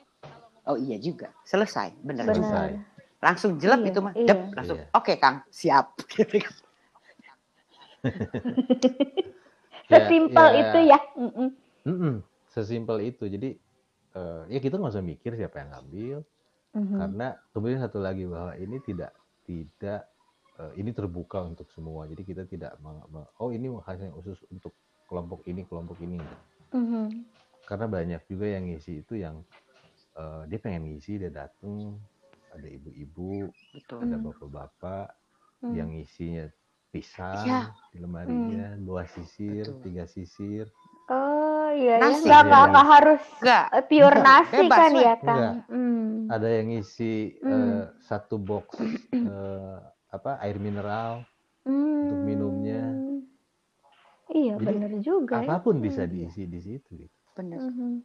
[0.67, 2.37] Oh iya juga, selesai, bener juga.
[2.37, 2.69] Selesai.
[2.69, 2.95] benar.
[3.17, 4.27] Langsung jelek Iya, itu mah, iya.
[4.29, 4.77] Dep, langsung.
[4.77, 4.87] Iya.
[4.93, 5.85] Oke Kang, siap.
[9.87, 10.59] Ya, Sesimpel ya.
[10.61, 10.99] itu ya.
[11.15, 11.47] Mm-mm.
[11.87, 12.15] Mm-mm,
[12.57, 13.29] sesimpel itu.
[13.29, 13.53] Jadi
[14.17, 16.17] eh, ya kita nggak usah mikir siapa yang ngambil,
[16.73, 16.97] Mhm.
[16.97, 19.13] karena kemudian satu lagi bahwa ini tidak
[19.45, 20.09] tidak
[20.57, 22.09] eh, ini terbuka untuk semua.
[22.09, 24.73] Jadi kita tidak meng- meng- oh ini hanya khusus untuk
[25.05, 26.17] kelompok ini kelompok ini.
[26.73, 27.29] Mhm.
[27.63, 29.45] Karena banyak juga yang ngisi itu yang
[30.17, 31.93] eh, dia pengen ngisi dia datang
[32.49, 34.01] ada ibu-ibu, Betul.
[34.01, 34.25] ada Hmm.
[34.25, 35.07] bapak-bapak
[35.61, 35.73] Hmm.
[35.77, 36.49] yang ngisinya
[36.89, 37.61] pisang Iya.
[37.93, 39.81] di lemarinya, dua sisir, Betul.
[39.85, 40.65] tiga sisir.
[41.07, 41.46] Oh
[41.77, 42.25] iya ya, Nasi.
[42.25, 42.71] nggak nggak Iya.
[42.73, 44.99] nggak harus Enggak, eh, pure Enggak, nasi bebas, kan Wen.
[44.99, 45.37] ya kan?
[45.37, 45.53] Enggak.
[45.69, 46.09] Hmm.
[46.27, 47.51] Ada yang ngisi Hmm.
[47.53, 48.65] eh, satu box
[49.13, 51.21] eh, apa air mineral,
[51.63, 52.81] untuk minumnya.
[52.81, 53.19] Hmm.
[54.27, 55.47] Iya Jadi, benar juga ya.
[55.47, 56.11] apa pun bisa Hmm.
[56.11, 56.89] diisi di situ.
[56.97, 57.15] gitu.
[57.31, 57.61] bener.
[57.61, 58.01] Mhm.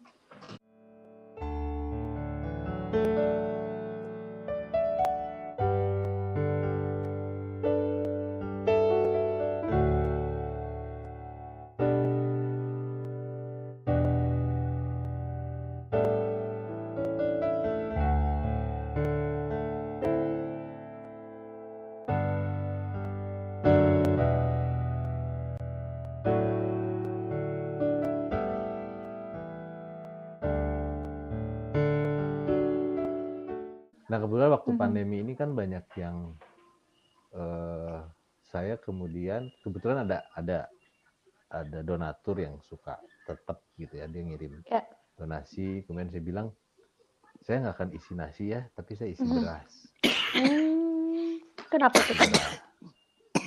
[34.13, 34.79] Nah kebetulan waktu Mhm.
[34.79, 36.37] pandemi ini kan banyak yang
[37.33, 37.99] eh,
[38.45, 40.69] saya kemudian kebetulan ada ada
[41.49, 44.85] ada donatur yang suka tetap gitu ya dia ngirim Ya.
[45.17, 46.53] donasi kemudian saya bilang
[47.41, 49.33] saya nggak akan isi nasi ya tapi saya isi Mhm.
[49.33, 49.73] beras.
[50.37, 51.41] Hmm.
[51.73, 52.13] Kenapa tuh?
[52.21, 52.53] Beras.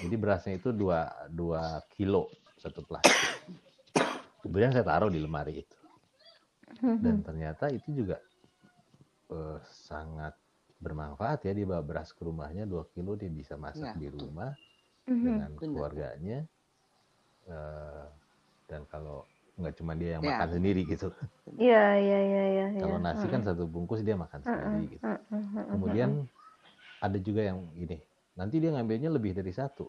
[0.02, 2.26] Jadi berasnya itu dua dua kilo
[2.58, 3.30] satu plastik.
[4.42, 5.78] Kemudian saya taruh di lemari itu
[7.06, 7.26] dan Mhm.
[7.26, 8.18] ternyata itu juga
[9.30, 10.34] eh, sangat
[10.78, 14.28] bermanfaat ya dia bawa beras ke rumahnya 2 kilo dia bisa masak Ya, di betul.
[14.28, 14.52] rumah
[15.06, 15.24] Mhm.
[15.24, 15.60] dengan benar.
[15.60, 16.40] keluarganya
[17.46, 18.06] Eh,
[18.66, 19.22] dan kalau
[19.54, 20.34] nggak cuma dia yang Ya.
[20.34, 21.14] makan sendiri gitu
[21.56, 22.66] Iya iya iya iya.
[22.82, 23.06] kalau iya.
[23.06, 25.06] nasi kan satu bungkus dia makan sendiri gitu
[25.70, 26.26] kemudian
[26.98, 28.02] ada juga yang ini
[28.34, 29.86] nanti dia ngambilnya lebih dari satu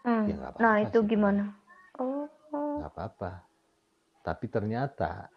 [0.00, 0.24] Hmm.
[0.24, 1.44] ya nggak apa-apa Nah itu sih, gimana?
[2.00, 2.24] Oh.
[2.80, 3.30] nggak apa-apa
[4.20, 5.28] tapi ternyata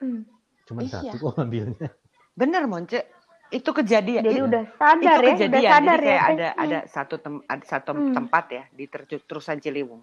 [0.00, 0.24] Hmm.
[0.64, 0.96] cuma Iya.
[0.96, 1.92] satu kok ngambilnya
[2.32, 3.04] Bener Monce,
[3.52, 4.22] itu kejadian.
[4.24, 5.52] Jadi itu, udah sadar itu ya, kejadian.
[5.52, 6.08] udah sadar Jadi ya.
[6.08, 6.32] kayak Teh?
[6.32, 8.14] ada ada satu tem, ada satu Hmm.
[8.16, 8.84] tempat ya di
[9.20, 10.02] terusan Ciliwung.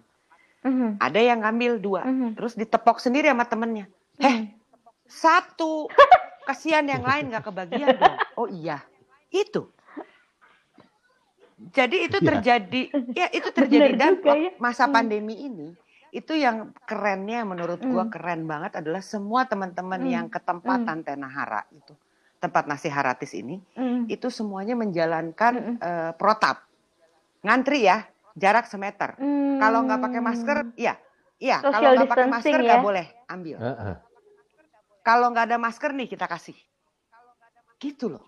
[0.60, 1.00] Mhm.
[1.00, 2.38] Ada yang ngambil dua, Mhm.
[2.38, 3.90] terus ditepok sendiri sama temennya.
[4.16, 4.52] Heh,
[5.04, 5.90] satu.
[6.40, 8.16] Kasihan yang lain nggak kebagian dong.
[8.34, 8.82] Oh iya,
[9.30, 9.66] itu.
[11.70, 12.26] Jadi itu Iya.
[12.26, 12.82] terjadi,
[13.12, 14.50] ya itu terjadi Bener dan juga ya.
[14.56, 14.94] masa Hmm.
[14.96, 15.76] pandemi ini
[16.10, 18.10] itu yang kerennya menurut gua Hmm.
[18.10, 20.10] keren banget adalah semua teman-teman Hmm.
[20.10, 21.94] yang ke tempatan Tenahara itu
[22.40, 24.08] tempat nasi haratis ini Mhm.
[24.08, 25.76] itu semuanya menjalankan Mm-mm.
[25.78, 26.64] eh, protap
[27.44, 29.14] ngantri ya jarak semeter
[29.60, 30.96] kalau nggak pakai masker iya
[31.36, 32.84] iya kalau Social nggak pakai masker distancing nggak ya.
[32.84, 33.94] boleh ambil Heeh.
[35.04, 36.56] kalau nggak ada masker nih kita kasih
[37.80, 38.24] gitu loh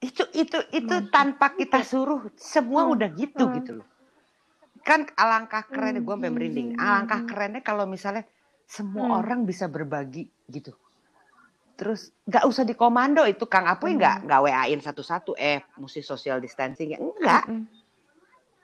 [0.00, 1.08] itu itu itu Hmm.
[1.12, 2.92] tanpa kita suruh semua Hmm.
[2.96, 3.56] udah gitu Hmm.
[3.60, 3.88] gitu loh
[4.84, 8.22] kan alangkah kerennya gue sampai merinding alangkah kerennya kalau misalnya
[8.68, 9.18] semua Hmm.
[9.24, 10.76] orang bisa berbagi gitu
[11.76, 14.00] terus nggak usah dikomando itu Kang Apoy Hmm.
[14.00, 17.62] nggak nggak WA-in satu-satu eh mesti social distancing ya enggak Mhm.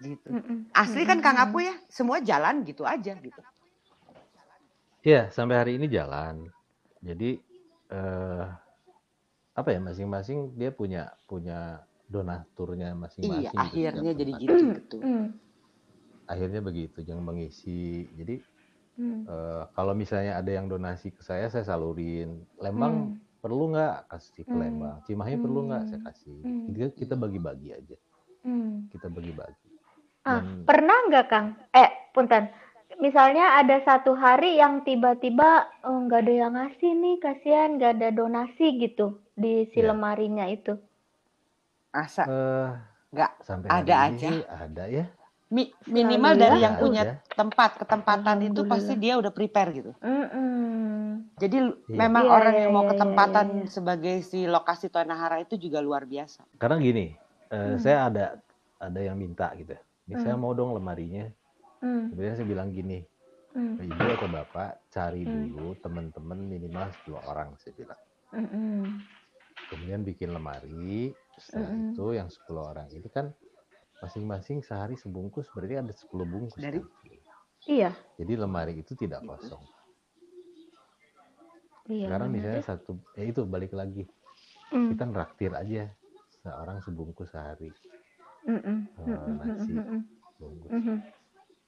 [0.01, 0.57] gitu Mhm.
[0.73, 1.37] asli kan Kang.
[1.37, 3.43] Apoy ya semua jalan gitu aja gitu
[5.03, 6.47] Ya, sampai hari ini jalan.
[7.03, 7.35] Jadi
[7.91, 8.45] eh,
[9.53, 13.43] apa ya masing-masing dia punya punya donaturnya masing-masing.
[13.43, 15.01] iya gitu, akhirnya jadi gitu betul.
[16.31, 18.07] Akhirnya begitu, yang mengisi.
[18.15, 18.41] Jadi
[18.93, 19.25] Mhm.
[19.25, 22.45] eh, kalau misalnya ada yang donasi ke saya, saya salurin.
[22.57, 23.41] Lembang Hmm.
[23.41, 24.61] perlu nggak kasih ke Hmm.
[24.61, 24.97] Lembang.
[25.03, 26.07] Cimahi perlu nggak saya Hmm.
[26.07, 26.39] kasih.
[26.41, 26.65] Hmm.
[26.69, 27.97] Kita, kita bagi-bagi aja.
[28.43, 28.91] Mhm.
[28.91, 29.69] Kita bagi-bagi.
[30.23, 31.47] Ah, Dan pernah nggak Kang?
[31.73, 32.47] Eh, punten.
[32.95, 38.09] Misalnya ada satu hari yang tiba-tiba oh, nggak ada yang ngasih nih, kasihan nggak ada
[38.13, 39.91] donasi gitu di si Ya.
[39.91, 40.77] lemarinya itu.
[41.91, 42.69] asa eh,
[43.11, 44.29] nggak sampai Ada aja.
[44.49, 45.05] ada ya.
[45.53, 47.15] Mi- minimal dari yang punya aja.
[47.31, 51.29] tempat ketempatan itu pasti dia udah prepare gitu Mm-mm.
[51.37, 51.97] jadi lu- Iya.
[51.99, 53.69] memang Iya, orang iya, yang mau iya, iya, ketempatan iya, iya.
[53.69, 57.13] sebagai si lokasi Tanahara itu juga luar biasa Karena gini,
[57.47, 57.77] Hmm.
[57.77, 58.25] saya ada
[58.79, 59.77] ada yang minta gitu.
[60.03, 60.41] Ini saya Hmm.
[60.41, 61.29] mau dong lemarinya.
[61.79, 62.09] Hmm.
[62.09, 63.05] Kemudian saya bilang gini,
[63.53, 63.77] Hmm.
[63.77, 65.53] ibu atau bapak cari Hmm.
[65.53, 68.01] dulu teman-teman minimal 10 orang saya bilang.
[68.33, 69.05] Mm-mm.
[69.69, 71.93] Kemudian bikin lemari, setelah Mm-mm.
[71.93, 73.29] itu yang 10 orang ini kan
[74.03, 76.59] masing-masing sehari sebungkus berarti ada 10 bungkus.
[76.59, 76.91] Dari- kan?
[77.63, 77.91] Iya.
[78.19, 79.63] Jadi lemari itu tidak kosong.
[81.87, 82.11] Iya.
[82.11, 82.67] Sekarang misalnya ya.
[82.67, 84.03] satu, ya itu balik lagi
[84.73, 84.97] Mm.
[84.97, 85.85] kita raktir aja
[86.41, 87.69] seorang sebungkus sehari
[88.49, 88.89] Mm-mm.
[88.89, 89.35] eh, Mm-mm.
[89.37, 89.73] nasi
[90.41, 90.71] bungkus.
[90.73, 90.97] Mhm.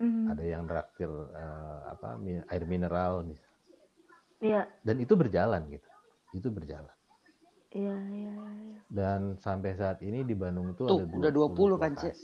[0.00, 0.24] Mhm.
[0.32, 2.16] Ada yang raktir eh, apa
[2.48, 3.44] air mineral mis-
[4.40, 4.64] Iya.
[4.82, 5.88] dan itu berjalan gitu.
[6.32, 6.90] Itu berjalan.
[7.74, 8.78] Iya, iya, iya.
[8.86, 12.14] Dan sampai saat ini di Bandung itu Tuh, ada udah 20 kan, Cik?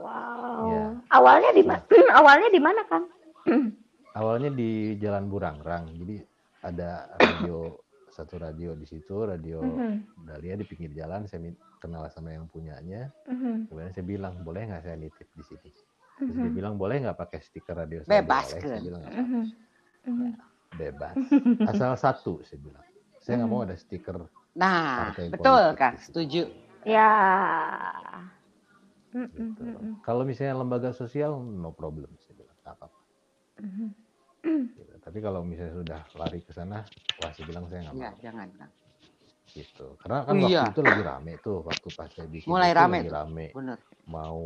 [0.00, 0.64] Wow.
[0.66, 0.84] Iya.
[1.12, 1.82] Awalnya di mana?
[2.16, 3.04] Awalnya di mana, Kang?
[4.18, 5.92] Awalnya di Jalan Burangrang.
[5.92, 6.16] Jadi
[6.64, 7.76] ada radio
[8.16, 10.24] satu radio di situ, radio Mhm.
[10.24, 11.28] Dahlia di pinggir jalan.
[11.28, 13.12] Saya kenal sama yang punyanya.
[13.28, 13.68] Mhm.
[13.68, 15.70] Kemudian saya bilang, boleh nggak saya nitip di sini?
[16.16, 16.56] Terus dia Mhm.
[16.56, 18.20] bilang, boleh nggak pakai stiker radio saya?
[18.20, 18.60] Bebas, Boleh.
[18.60, 18.68] kan?
[18.68, 19.02] Saya bilang.
[19.04, 19.44] Mhm.
[20.72, 21.14] bebas.
[21.68, 22.80] Asal satu, saya bilang.
[23.22, 24.18] Saya nggak mau ada stiker.
[24.58, 26.04] Nah, betul politik Kang, gitu.
[26.10, 26.42] setuju.
[26.82, 27.10] Ya.
[29.14, 29.62] Mm, mm, Gitu.
[29.62, 29.94] mm, mm.
[30.02, 32.10] Kalau misalnya lembaga sosial, no problem.
[32.26, 32.98] Saya bilang, nggak apa-apa.
[33.62, 33.88] Mhm.
[34.74, 34.92] Gitu.
[34.98, 36.82] Tapi kalau misalnya sudah lari ke sana,
[37.22, 38.24] wah saya bilang saya nggak Enggak, mau.
[38.24, 38.72] jangan Kang.
[39.52, 39.86] Gitu.
[40.00, 40.66] Karena kan Oh, waktu iya.
[40.72, 43.46] itu lagi rame tuh, waktu pas saya bikin Mulai itu rame lagi rame.
[43.54, 43.78] Bener.
[44.08, 44.42] Mau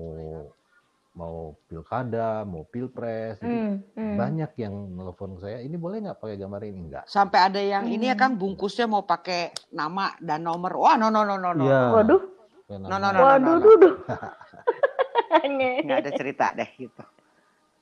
[1.16, 4.14] mau pilkada, mau pilpres, jadi Mm, mm.
[4.14, 5.58] banyak yang nelfon saya.
[5.58, 6.78] Ini boleh nggak pakai gambar ini?
[6.86, 7.04] Enggak.
[7.06, 8.20] Sampai ada yang ini ya Hmm.
[8.22, 10.76] Kang bungkusnya mau pakai nama dan nomor.
[10.76, 11.64] Wah, no no no no no.
[11.64, 11.80] Iya.
[11.90, 12.20] Waduh.
[12.66, 13.20] Kayak No, no, nama- no, no.
[13.24, 13.94] Waduh, duh, duh.
[15.82, 17.02] Nggak ada cerita deh gitu.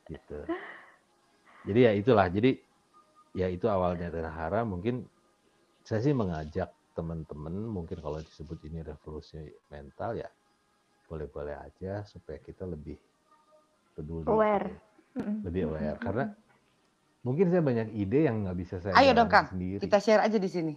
[0.07, 0.39] gitu.
[1.65, 2.27] Jadi ya itulah.
[2.29, 2.51] Jadi
[3.35, 5.03] ya itu awalnya Tenahara mungkin
[5.83, 10.31] saya sih mengajak teman-teman mungkin kalau disebut ini revolusi mental ya
[11.05, 12.95] boleh-boleh aja supaya kita lebih
[13.95, 14.69] peduli Aware.
[14.69, 14.83] gitu ya.
[15.15, 16.25] Mm, lebih aware mm, karena
[17.23, 20.37] mungkin saya banyak ide yang nggak bisa saya Ayo dong Kang, sendiri kita share aja
[20.37, 20.75] di sini.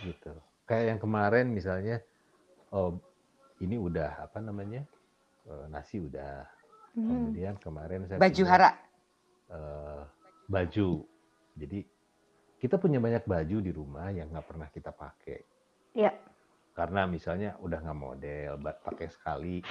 [0.00, 0.32] gitu
[0.64, 2.00] kayak yang kemarin misalnya
[2.70, 2.96] oh
[3.60, 4.86] ini udah apa namanya
[5.44, 6.46] eh, nasi udah
[6.90, 7.06] Mhm.
[7.06, 8.70] kemudian kemarin saya Baju punya, hara.
[9.46, 10.02] eh,
[10.46, 11.06] baju.
[11.54, 11.78] Jadi
[12.58, 15.38] kita punya banyak baju di rumah yang nggak pernah kita pakai.
[15.94, 16.10] Iya.
[16.74, 18.50] Karena misalnya udah nggak model,
[18.82, 19.62] pakai sekali,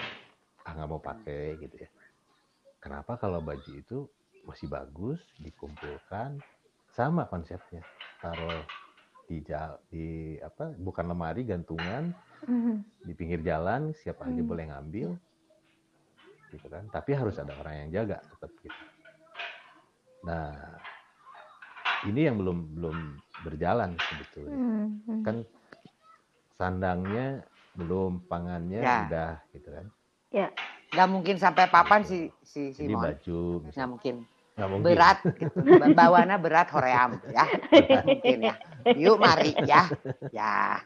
[0.70, 1.90] ah nggak mau pakai gitu ya.
[2.78, 4.06] Kenapa kalau baju itu
[4.46, 6.38] masih bagus, dikumpulkan,
[6.94, 7.82] sama konsepnya,
[8.22, 8.64] taruh
[9.26, 12.14] di jal, di apa, bukan lemari, gantungan,
[12.46, 12.86] Mhm.
[13.02, 14.50] di pinggir jalan, siapa aja Hmm.
[14.50, 15.10] boleh ngambil,
[16.54, 16.86] gitu kan.
[16.94, 18.82] Tapi harus ada orang yang jaga tetap gitu.
[20.24, 20.54] Nah,
[22.06, 22.98] ini yang belum belum
[23.44, 24.58] berjalan sebetulnya.
[24.62, 25.22] Mhm.
[25.26, 25.36] Kan
[26.58, 27.44] sandangnya
[27.76, 28.98] belum, pangannya Ya.
[29.08, 29.88] udah gitu kan.
[30.30, 30.48] Ya.
[30.90, 33.04] Nggak mungkin sampai papan si si Jadi Simon.
[33.04, 34.16] baju Nggak mungkin.
[34.56, 34.86] Nggak mungkin.
[34.86, 35.58] Berat gitu.
[35.76, 37.46] Ba- Bawana berat hoream ya.
[37.70, 38.54] Nggak mungkin ya.
[38.96, 39.82] Yuk mari ya.
[40.32, 40.82] Ya.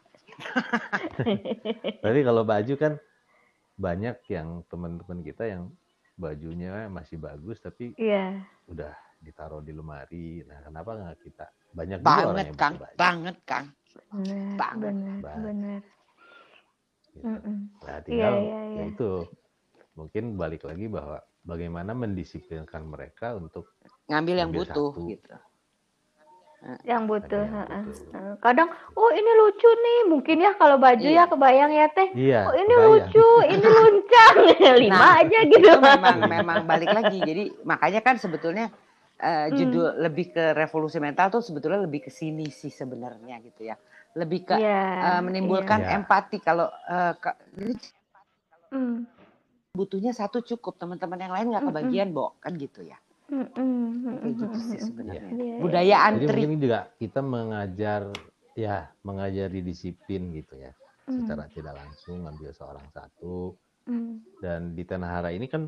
[2.00, 2.94] Tapi kalau baju kan
[3.74, 5.72] banyak yang teman-teman kita yang
[6.14, 8.44] bajunya masih bagus tapi Iya.
[8.68, 10.44] udah ditaruh di lemari.
[10.44, 11.46] Nah, kenapa nggak kita?
[11.72, 13.66] Banyak juga orang Banget yang Kang, banget Kang.
[14.14, 14.82] Benar, Banget.
[14.94, 15.42] benar, Banget.
[15.42, 15.80] benar.
[17.14, 17.26] Gitu.
[17.84, 18.78] Nah, tinggal iya, iya.
[18.80, 19.12] ya itu
[19.94, 23.70] mungkin balik lagi bahwa bagaimana mendisiplinkan mereka untuk
[24.06, 25.08] Ngambil yang Ngambil butuh satu.
[25.08, 25.34] gitu.
[26.84, 27.44] Yang butuh.
[27.44, 27.84] yang heeh.
[27.84, 28.34] butuh.
[28.40, 31.20] Kadang, oh ini lucu nih, mungkin ya kalau baju Iya.
[31.20, 32.10] ya kebayang ya teh.
[32.14, 32.88] iya Oh ini kebayang.
[32.88, 34.36] lucu, ini luncang,
[34.84, 35.60] lima Nah, aja gitu.
[35.60, 37.20] Itu memang memang balik lagi.
[37.20, 38.72] Jadi makanya kan sebetulnya
[39.16, 39.56] eh, Hmm.
[39.56, 43.76] judul lebih ke revolusi mental tuh sebetulnya lebih ke sini sih sebenarnya gitu ya.
[44.14, 45.98] Lebih ke Iya, eh, menimbulkan iya.
[45.98, 46.70] empati kalau
[47.18, 47.74] ke- jadi
[48.74, 49.06] Hmm.
[49.74, 51.74] butuhnya satu cukup teman-teman yang lain nggak Mm-mm.
[51.74, 52.98] kebagian Bo kan gitu ya
[53.30, 55.58] Hmm, hmm, kayak gitu hmm, sih hmm, sebenarnya Iya, iya.
[55.58, 58.02] budaya Jadi antri mungkin juga kita mengajar
[58.54, 60.74] ya mengajari disiplin gitu ya
[61.04, 63.58] Hmm, secara tidak langsung ngambil seorang satu
[63.90, 64.14] hmm.
[64.42, 65.68] dan di Tanah Hara ini kan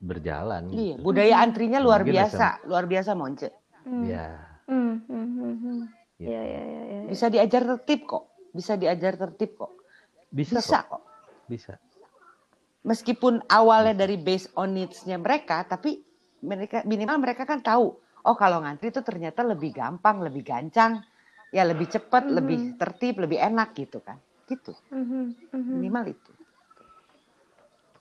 [0.00, 1.04] berjalan iya gitu.
[1.04, 3.48] budaya antrinya luar Mungkin biasa luar biasa Monce
[3.82, 4.06] Hmm.
[4.06, 4.28] Ya,
[4.70, 5.80] Hmm, hmm, hmm, hmm.
[6.18, 6.28] Gitu.
[6.28, 7.00] Iya, iya, iya, iya.
[7.08, 9.72] bisa diajar tertib kok bisa diajar tertib kok
[10.32, 11.02] Bisa, bisa kok, kok
[11.48, 11.74] bisa.
[12.82, 16.00] meskipun awalnya dari based on needs-nya mereka, tapi
[16.42, 21.04] mereka minimal mereka kan tahu, oh kalau ngantri itu ternyata lebih gampang, lebih gancang,
[21.52, 22.34] ya lebih cepat, Mhm.
[22.34, 24.16] lebih tertib, lebih enak gitu kan,
[24.48, 25.68] gitu Hmm, hmm, hmm.
[25.68, 26.32] minimal itu.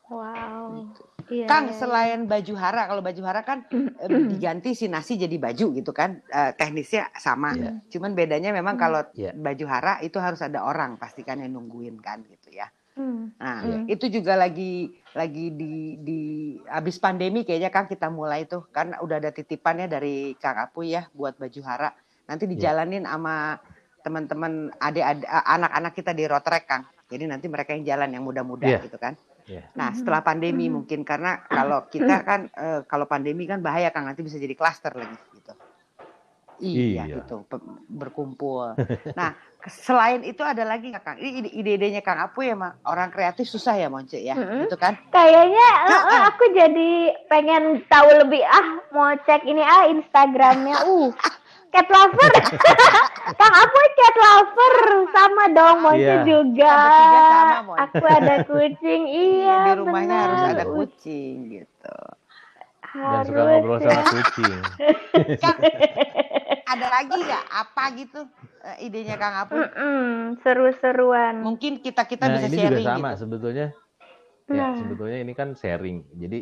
[0.07, 0.67] Wow.
[0.81, 1.03] Gitu.
[1.31, 3.63] Iya, Kang iya, selain baju hara, kalau baju hara kan
[4.03, 7.79] eh, diganti si nasi jadi baju gitu kan, Eh, teknisnya sama, Iya.
[7.87, 8.83] cuman bedanya memang Hmm.
[8.83, 9.31] kalau Iya.
[9.31, 12.67] baju hara itu harus ada orang pastikan yang nungguin kan gitu ya.
[12.91, 13.31] Hmm.
[13.39, 13.87] Nah, Hmm.
[13.87, 16.19] itu juga lagi lagi di di
[16.67, 21.07] habis pandemi kayaknya kan kita mulai tuh kan udah ada titipannya dari Kang Apu ya
[21.15, 21.95] buat baju hara.
[22.27, 22.51] Nanti Iya.
[22.51, 23.55] dijalanin sama
[24.03, 26.83] teman-teman adik anak-anak kita di Rotrek Kang.
[27.07, 28.83] Jadi nanti mereka yang jalan yang muda-muda Iya.
[28.83, 29.15] gitu kan.
[29.47, 29.63] Iya.
[29.73, 29.97] Nah, Mhm.
[29.97, 30.73] setelah pandemi Mhm.
[30.81, 34.93] mungkin karena kalau kita kan eh, kalau pandemi kan bahaya Kang nanti bisa jadi klaster
[34.93, 35.53] lagi gitu.
[36.61, 37.25] Iya, Iya.
[37.25, 37.41] gitu
[37.89, 38.77] berkumpul.
[39.17, 39.33] Nah,
[39.65, 41.17] selain itu ada lagi nggak Kang?
[41.17, 42.85] Ini ide- ide-idenya Kang Apu ya, Mak.
[42.85, 44.69] Orang kreatif susah ya, Monce ya, Mm-mm.
[44.69, 44.93] gitu kan?
[45.09, 51.09] Kayaknya Nah, aku jadi pengen tahu lebih ah mau cek ini ah Instagramnya uh
[51.71, 52.31] cat lover
[53.39, 54.75] Kang Apoy cat lover
[55.09, 56.23] sama dong Monce Iya.
[56.23, 60.23] juga sama, aku ada kucing iya di rumahnya benar.
[60.27, 61.97] harus ada Uh, kucing gitu.
[62.91, 63.83] Dan suka harus ngobrol ya.
[63.85, 64.59] sama kucing.
[65.43, 65.57] Kang,
[66.67, 68.19] ada lagi nggak apa gitu
[68.61, 69.55] eh, idenya Kang Apu?
[69.55, 70.03] Mm-mm,
[70.39, 73.19] seru-seruan Mungkin kita kita Nah, bisa ini sharing juga sama gitu.
[73.21, 73.67] sebetulnya.
[74.45, 74.75] Ya, Nah.
[74.75, 76.03] sebetulnya ini kan sharing.
[76.13, 76.39] Jadi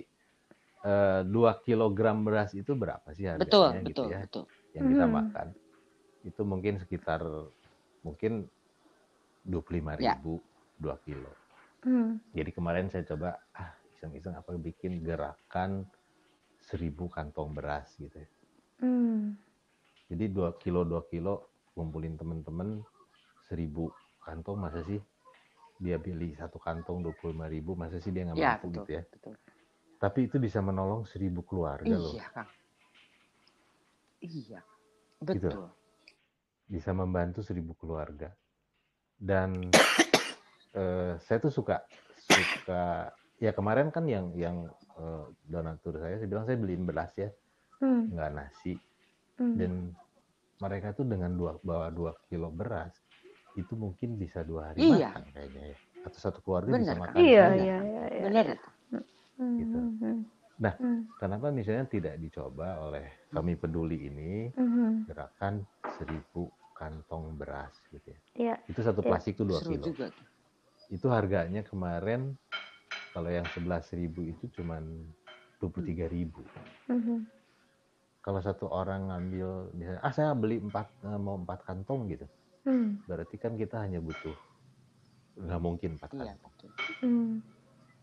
[0.79, 4.43] eh, dua kilogram beras itu berapa sih harganya Betul, gitu betul, ya betul.
[4.79, 5.15] Yang kita Mhm.
[5.19, 5.47] makan?
[6.23, 7.21] Itu mungkin sekitar
[8.03, 8.47] mungkin
[9.43, 10.15] 25.000 Ya.
[10.15, 10.39] ribu
[10.79, 11.31] dua kilo.
[11.83, 12.19] Hmm.
[12.31, 15.83] Jadi kemarin saya coba ah iseng-iseng apa bikin gerakan
[16.63, 18.29] seribu kantong beras gitu ya.
[18.79, 19.35] Hmm.
[20.07, 22.79] Jadi dua kilo dua kilo kumpulin temen-temen
[23.47, 23.91] seribu
[24.23, 24.99] kantong masa sih
[25.79, 28.91] dia beli satu kantong dua puluh ribu masa sih dia nggak Ya, mampu betul, gitu
[28.99, 29.03] ya.
[29.11, 29.35] betul.
[29.99, 32.15] Tapi itu bisa menolong seribu keluarga loh.
[32.15, 32.49] Iya, Kang.
[34.19, 34.59] Iya.
[35.19, 35.47] Gitu.
[35.47, 35.67] Betul.
[36.65, 38.31] Bisa membantu seribu keluarga.
[39.15, 39.71] Dan
[40.79, 41.83] eh, saya tuh suka
[42.29, 47.29] suka ya kemarin kan yang yang eh, donatur saya saya bilang saya beliin beras ya
[47.79, 48.11] Hmm.
[48.11, 48.75] nggak nasi
[49.39, 49.55] Hmm.
[49.55, 49.71] dan
[50.59, 52.91] mereka tuh dengan dua bawa dua kilo beras
[53.55, 55.15] itu mungkin bisa dua hari Iya.
[55.15, 57.01] makan kayaknya ya atau satu keluarga bisa Benar, Kang.
[57.01, 57.63] makan Iya, banyak.
[57.63, 58.23] iya, iya, iya.
[58.27, 58.45] Benar.
[59.39, 59.79] Hmm, Gitu.
[60.59, 60.75] Nah.
[60.75, 65.67] Hmm, Kenapa misalnya tidak dicoba oleh kami peduli ini hmm, gerakan
[65.99, 68.19] seribu kantong beras gitu ya.
[68.39, 68.55] Iya.
[68.71, 69.09] Itu satu Iya.
[69.11, 69.83] plastik tuh dua kilo.
[69.83, 70.07] juga.
[70.87, 72.39] Itu harganya kemarin
[73.11, 74.87] kalau yang sebelas ribu itu cuman
[75.59, 76.39] dua puluh tiga ribu.
[76.87, 77.27] Hmm,
[78.23, 82.27] Kalau satu orang ngambil misalnya ah saya beli empat eh, mau empat kantong gitu,
[82.63, 84.39] hmm, berarti kan kita hanya butuh
[85.35, 86.53] nggak mungkin empat Iya, kantong.
[87.03, 87.31] hmm.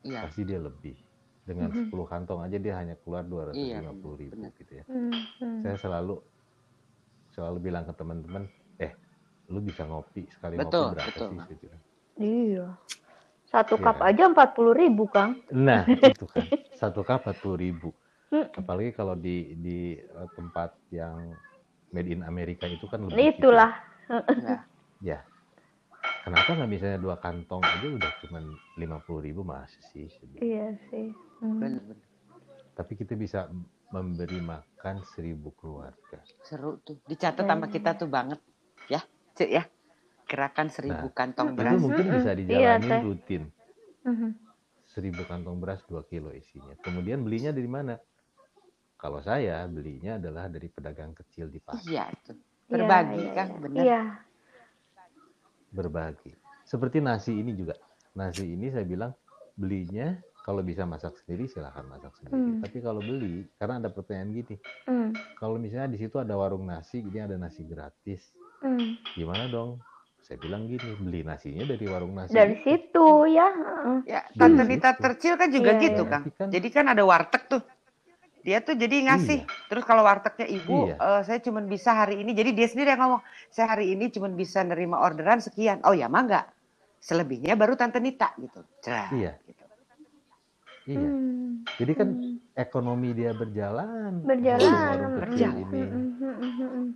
[0.05, 0.21] Iya.
[0.21, 0.97] Pasti dia lebih.
[1.47, 1.79] Dengan Mhm.
[1.87, 4.53] 10 kantong aja dia hanya keluar dua ratus Iya, lima puluh ribu benar.
[4.59, 4.85] gitu ya.
[4.91, 5.59] Hmm, hmm.
[5.63, 6.15] Saya selalu
[7.31, 8.45] selalu bilang ke teman-teman,
[8.83, 8.93] eh
[9.53, 11.29] lu bisa ngopi sekali Betul, ngopi berapa betul.
[11.31, 11.39] sih?
[11.47, 11.83] Saya bilang.
[12.19, 12.67] Iya.
[13.47, 14.09] Satu Iya cup kan?
[14.11, 15.39] aja empat puluh ribu, Kang.
[15.55, 17.89] Nah itu kan satu cup 40 ribu.
[18.35, 18.47] Hmm.
[18.59, 21.15] Apalagi kalau di di eh, tempat yang
[21.95, 23.31] made in Amerika itu kan lebih.
[23.31, 23.47] gitu.
[23.47, 23.71] Itulah.
[24.43, 24.61] Nah,
[24.99, 25.21] Ya.
[26.27, 28.43] Kenapa nggak misalnya dua kantong aja udah cuma
[28.75, 30.11] lima puluh ribu masih sih.
[30.43, 31.15] Iya sih.
[31.39, 31.63] Hmm.
[31.63, 31.95] benar.
[32.75, 33.47] Tapi kita bisa
[33.95, 36.19] memberi makan seribu keluarga.
[36.43, 36.99] Seru tuh.
[37.07, 38.43] Dicatat sama kita tuh banget.
[38.91, 39.07] Ya,
[39.39, 39.63] Cik ya.
[40.27, 41.79] Gerakan seribu kantong Itu beras.
[41.79, 42.41] mungkin bisa Mm-mm.
[42.43, 43.43] dijalanin Iya, rutin.
[44.03, 44.31] Mhm.
[44.87, 46.75] seribu kantong beras 2 kilo isinya.
[46.83, 47.95] Kemudian belinya dari mana?
[48.99, 52.33] Kalau saya belinya adalah dari pedagang kecil di pasar, Iya, itu.
[52.35, 53.57] Iya, Berbagi, iya, iya.
[53.63, 53.83] benar.
[53.87, 54.03] Iya.
[55.77, 56.33] Berbagi.
[56.65, 57.77] Seperti nasi ini juga.
[58.17, 59.13] Nasi ini saya bilang
[59.53, 62.39] belinya kalau bisa masak sendiri silahkan masak sendiri.
[62.39, 62.61] Hmm.
[62.61, 65.11] Tapi kalau beli, karena ada pertanyaan gini, Hmm.
[65.37, 68.97] kalau misalnya di situ ada warung nasi, ini ada nasi gratis, Hmm.
[69.13, 69.83] gimana dong?
[70.19, 72.31] Saya bilang gini, beli nasinya dari warung nasi.
[72.31, 72.63] Dari itu.
[72.65, 73.47] situ ya.
[73.47, 73.99] heeh.
[74.09, 74.63] Ya, Tante.
[74.65, 76.03] Nita tercil kan juga Iya, gitu.
[76.05, 76.23] Kang.
[76.25, 77.63] Berarti kan- Jadi kan ada warteg tuh.
[78.47, 79.43] Dia tuh jadi ngasih.
[79.67, 80.97] Terus kalau wartegnya ibu, Iya.
[81.03, 82.31] eh, saya cuma bisa hari ini.
[82.31, 85.83] Jadi dia sendiri yang ngomong, saya hari ini cuma bisa nerima orderan sekian.
[85.83, 86.47] Oh ya, mangga.
[87.03, 88.63] Selebihnya baru Tante Nita gitu.
[88.87, 89.11] Cerah.
[89.11, 89.33] Iya.
[89.43, 89.63] Gitu.
[90.87, 91.09] Iya.
[91.11, 91.67] Hmm.
[91.83, 92.39] Jadi kan Hmm.
[92.55, 94.23] ekonomi dia berjalan.
[94.23, 94.63] Berjalan.
[94.63, 95.57] Kecil berjalan.
[95.59, 95.81] ini.
[95.83, 96.87] Hmm, hmm, hmm,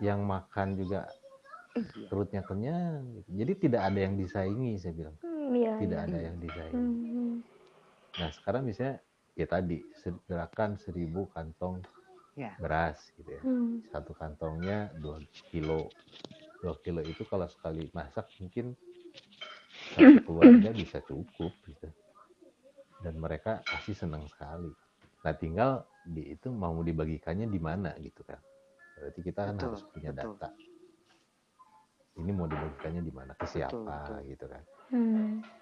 [0.00, 1.10] yang makan juga
[1.74, 2.06] Iya.
[2.06, 3.02] perutnya kenyang.
[3.18, 3.28] gitu.
[3.34, 5.16] Jadi tidak ada yang disaingi, saya bilang.
[5.18, 5.72] Hmm, Iya.
[5.82, 6.06] Tidak iya.
[6.06, 6.78] ada yang disaingi.
[6.78, 7.34] Hmm.
[8.18, 9.02] Nah sekarang misalnya
[9.40, 9.80] ya tadi
[10.28, 11.80] gerakan seribu kantong
[12.38, 12.54] Ya.
[12.56, 13.42] beras gitu ya.
[13.42, 13.80] Hmm.
[13.90, 15.20] Satu kantongnya dua
[15.50, 15.90] kilo.
[16.60, 18.76] Dua kilo itu kalau sekali masak mungkin
[19.96, 21.88] satu keluarga bisa cukup gitu.
[23.00, 24.70] Dan mereka pasti senang sekali.
[25.24, 28.40] Nah tinggal di itu mau dibagikannya di mana gitu kan.
[28.96, 30.32] Berarti kita kan Betul, harus punya betul.
[30.36, 30.48] data.
[32.20, 34.28] Ini mau dibagikannya di mana ke siapa betul.
[34.28, 34.62] gitu kan.
[34.92, 35.59] Hmm.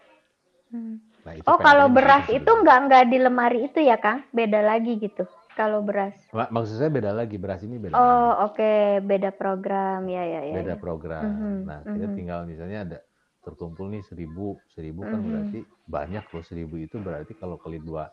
[0.69, 1.01] Hmm.
[1.23, 4.25] Nah, itu Oh, kalau beras itu nggak nggak di lemari itu ya, Kang?
[4.31, 5.25] Beda lagi gitu.
[5.53, 6.15] Kalau beras.
[6.31, 10.55] Mak- Maksud saya beda lagi, beras ini beda Oh, oke, beda program ya ya ya.
[10.55, 10.79] beda ya.
[10.79, 11.23] program.
[11.25, 12.15] Mhm, Nah, kita mhm.
[12.15, 12.99] tinggal misalnya ada
[13.41, 15.27] terkumpul nih seribu, seribu kan Mhm.
[15.27, 18.07] berarti banyak loh seribu itu berarti kalau kali dua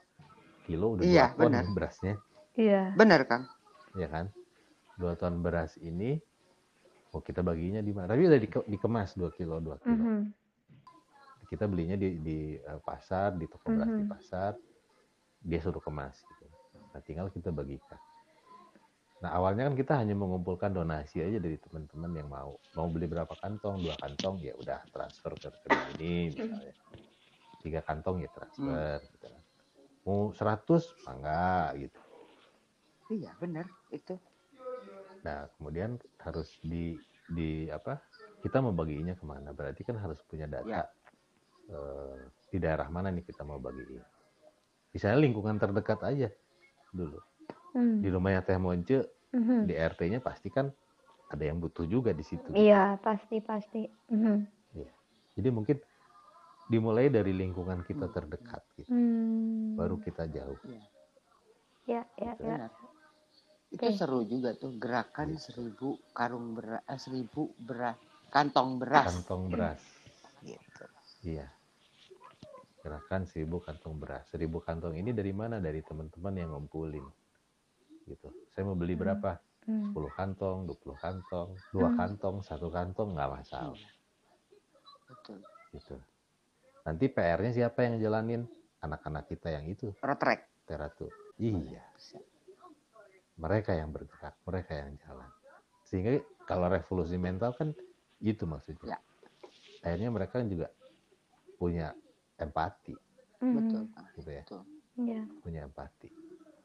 [0.64, 1.62] kilo udah Iya, dua ton benar.
[1.62, 2.14] nih berasnya,
[2.56, 2.82] Iya.
[2.96, 3.44] Bener Kang.
[3.94, 4.26] ya kan?
[4.96, 6.18] Dua ton beras ini,
[7.12, 8.08] oh kita baginya di mana?
[8.08, 9.94] Tapi udah dike- dikemas dua kilo, dua kilo.
[9.94, 10.18] Mhm.
[11.56, 14.12] Kita belinya di, di eh, pasar, di toko beras di Mhm.
[14.12, 14.52] pasar,
[15.40, 16.20] dia suruh kemas.
[16.20, 16.46] Gitu.
[16.92, 17.96] Nah tinggal kita bagikan.
[19.24, 23.32] Nah awalnya kan kita hanya mengumpulkan donasi aja dari teman-teman yang mau mau beli berapa
[23.40, 26.76] kantong, dua kantong ya udah transfer ke rekening ini misalnya.
[27.64, 29.00] Tiga kantong ya transfer.
[29.00, 29.26] Gitu.
[29.32, 29.42] kan.
[30.04, 32.00] Mau 100 enggak gitu.
[33.16, 34.20] Iya bener itu.
[35.24, 37.00] Nah kemudian harus di
[37.32, 38.04] di apa?
[38.44, 39.56] Kita mau baginya ke mana?
[39.56, 40.84] Berarti kan harus punya data Ya.
[41.70, 42.18] Eh,
[42.52, 44.04] di daerah mana nih kita mau bagiin.
[44.96, 46.30] Misalnya lingkungan terdekat aja
[46.92, 47.20] dulu.
[47.76, 48.00] Hmm.
[48.00, 49.04] Di rumahnya Teh Monce
[49.36, 49.68] Mhm.
[49.68, 50.72] di RT-nya pasti kan
[51.28, 52.48] ada yang butuh juga di situ.
[52.56, 53.84] Iya, pasti pasti.
[54.12, 54.56] Mhm.
[55.36, 55.76] Jadi mungkin
[56.72, 58.88] dimulai dari lingkungan kita terdekat gitu.
[58.88, 59.76] Hmm.
[59.76, 60.56] Baru kita jauh.
[61.84, 62.48] Ya, ya, Gitu.
[62.48, 62.72] ya.
[63.76, 63.98] Itu Oke.
[64.00, 65.52] seru juga tuh gerakan Gitu.
[65.52, 68.00] seribu karung beras, eh, seribu beras,
[68.32, 69.12] kantong beras.
[69.12, 69.82] Kantong beras.
[70.40, 70.86] Gitu.
[71.26, 71.50] Iya.
[72.86, 74.30] Gerakan seribu kantong beras.
[74.30, 75.58] Seribu kantong ini dari mana?
[75.58, 77.02] Dari teman-teman yang ngumpulin.
[78.06, 78.30] Gitu.
[78.54, 79.02] Saya mau beli Hmm.
[79.02, 79.32] berapa?
[79.66, 79.90] Hmm.
[79.90, 81.98] 10 kantong, 20 kantong, dua Hmm.
[81.98, 83.74] kantong, satu kantong nggak masalah.
[83.74, 83.90] Iya.
[85.10, 85.38] Betul.
[85.74, 85.96] Gitu.
[86.86, 88.46] Nanti PR-nya siapa yang jalanin?
[88.86, 90.46] Anak-anak kita yang itu, Rotrek.
[90.70, 91.10] teratu.
[91.42, 91.82] Iya.
[93.42, 95.30] Mereka yang bergerak, mereka yang jalan.
[95.90, 97.74] Sehingga kalau revolusi mental kan
[98.22, 98.94] itu maksudnya.
[98.94, 99.00] Ya.
[99.82, 100.70] Akhirnya mereka juga
[101.56, 101.92] punya
[102.36, 102.96] empati,
[103.40, 103.56] Mhm.
[103.56, 103.84] Betul.
[104.16, 104.62] Gitu ya, Betul.
[104.96, 105.24] Iya.
[105.42, 106.10] punya empati.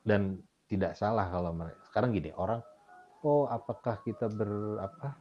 [0.01, 2.63] Dan tidak salah kalau mereka sekarang gini orang,
[3.23, 4.49] oh apakah kita ber
[4.81, 5.19] apa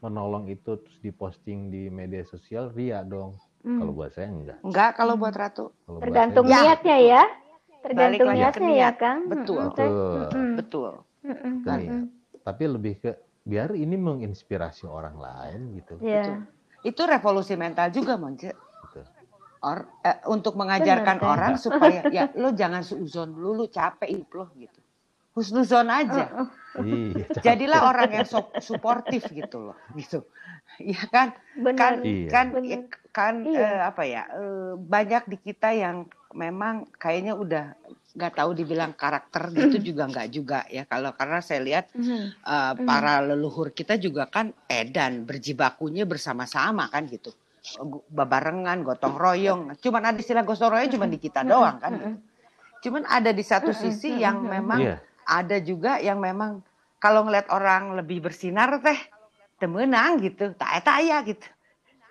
[0.00, 3.36] menolong itu terus diposting di media sosial ria dong?
[3.60, 3.76] Hmm.
[3.76, 4.58] Kalau buat saya enggak.
[4.64, 5.22] Enggak kalau Hmm.
[5.22, 5.64] buat Ratu.
[5.84, 7.22] Kalau buat Tergantung saya, Ya, niatnya ya.
[7.80, 8.90] Tergantung niatnya ya.
[8.94, 9.18] Kang.
[9.28, 9.62] Betul.
[9.68, 10.28] Betul.
[10.32, 10.48] Mm-mm.
[10.56, 10.92] Betul.
[11.20, 11.80] Niat.
[11.84, 12.02] mm-mm.
[12.40, 13.10] Tapi lebih ke
[13.44, 16.00] biar ini menginspirasi orang lain gitu.
[16.00, 16.24] Iya.
[16.24, 16.36] Betul.
[16.80, 18.56] Itu revolusi mental juga, Monce.
[19.60, 21.28] Or, eh, untuk mengajarkan Benar, Teh.
[21.28, 24.80] orang supaya ya lo jangan suuzon dulu, lu capek hidup lo gitu.
[25.30, 26.26] Husnuzon aja.
[26.26, 26.48] Uh-uh.
[26.80, 27.26] Iya.
[27.40, 30.24] Jadilah orang yang so- suportif gitu loh, gitu.
[30.80, 31.28] Iya kan?
[31.30, 31.92] kan Benar.
[32.02, 32.28] Iya.
[32.30, 32.78] kan ya,
[33.10, 33.60] kan Iya.
[33.60, 37.64] eh, apa ya eh, banyak di kita yang memang kayaknya udah
[38.10, 42.22] nggak tahu dibilang karakter gitu juga nggak juga ya kalau karena saya lihat Mhm.
[42.40, 47.30] eh, para leluhur kita juga kan edan berjibakunya bersama-sama kan gitu
[48.08, 49.60] Babarengan gotong royong.
[49.78, 52.10] Cuman ada istilah gotong royong cuma di kita doang kan gitu.
[52.80, 54.96] cuman ada di satu sisi yang memang Iya.
[55.28, 56.64] ada juga yang memang
[56.96, 58.96] kalau ngeliat orang lebih bersinar teh
[59.56, 60.56] temenang gitu.
[60.56, 61.44] Tak eta aya gitu.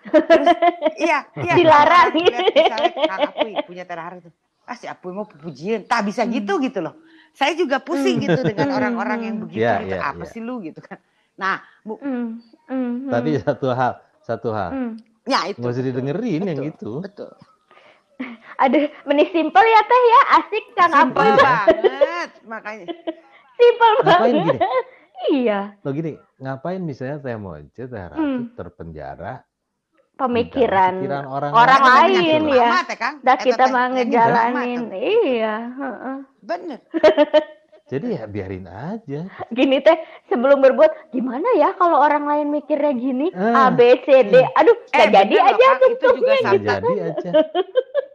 [0.05, 0.47] Terus,
[0.95, 1.53] iya iya.
[1.57, 2.13] Dilarang.
[2.13, 4.29] Misalnya Kang Apuy punya terahar itu.
[4.63, 7.01] Ah si Apuy mau pujian tak bisa gitu gitu loh.
[7.33, 9.97] Saya juga pusing gitu dengan orang-orang yang begitu Iya, gitu.
[9.97, 10.29] iya, apa iya.
[10.29, 10.61] sih lu?
[10.61, 11.01] gitu kan.
[11.33, 14.69] Nah bu, Mm, mm, Tapi satu hal, satu hal.
[14.69, 14.91] mm.
[15.29, 16.91] Ya itu Nggak usah betul, didengerin yang betul, gitu.
[17.05, 17.31] betul
[18.63, 21.39] Aduh, meni simple ya Teh ya, asik simpel Apoy.
[21.39, 22.85] banget makanya
[23.59, 24.45] Simple Ngapain banget.
[24.47, 24.59] gini?
[25.19, 28.55] Iya, Lo gini, ngapain misalnya Teh Monce, Teh Ratu Hmm.
[28.55, 29.43] terpenjara
[30.15, 32.71] pemikiran pikiran orang, orang lain penyakit ya.
[32.71, 33.15] lama teh, Kang.
[33.19, 34.81] Dah Eta kita mah penyakit ngejalanin.
[34.95, 36.17] Iya, heeh.
[36.39, 36.79] bener
[37.89, 39.25] Jadi ya biarin aja.
[39.49, 39.97] Gini teh,
[40.29, 43.33] sebelum berbuat gimana ya kalau orang lain mikirnya gini?
[43.33, 43.67] Ah.
[43.67, 44.33] A B C D.
[44.53, 45.81] Aduh, Eh, jadi aja Kang.
[45.89, 47.31] Itu juga Sampai- jadi aja.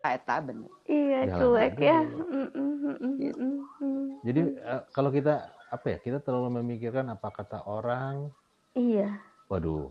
[0.04, 1.98] Eta bener Iya, cuek ya.
[4.22, 4.40] Jadi
[4.92, 5.34] kalau kita
[5.68, 8.30] apa ya, kita terlalu memikirkan apa kata orang.
[8.78, 9.10] Iya.
[9.50, 9.90] Waduh,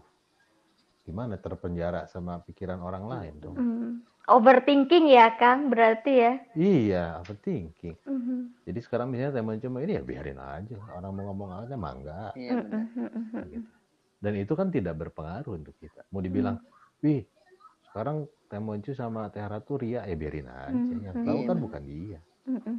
[1.03, 3.55] gimana terpenjara sama pikiran orang lain dong?
[3.59, 3.91] mm.
[4.23, 6.33] Overthinking ya, Kang, berarti ya.
[6.55, 7.99] Iya, overthinking.
[8.07, 8.63] Mhm.
[8.63, 10.79] Jadi sekarang misalnya teman cuma ini ya biarin aja.
[10.95, 12.31] Orang mau ngomong apa mangga.
[12.39, 13.69] iya Mm, mm, mm, mm, gitu.
[14.23, 16.07] Dan itu kan tidak berpengaruh untuk kita.
[16.15, 16.55] Mau dibilang,
[17.03, 17.27] wih,
[17.91, 20.71] sekarang Teh Moncu sama Teh Ratu ria, ya biarin aja.
[20.71, 21.27] Hmm, Yang hmm.
[21.27, 22.19] tahu Iya, kan bukan dia.
[22.47, 22.77] mm, mm.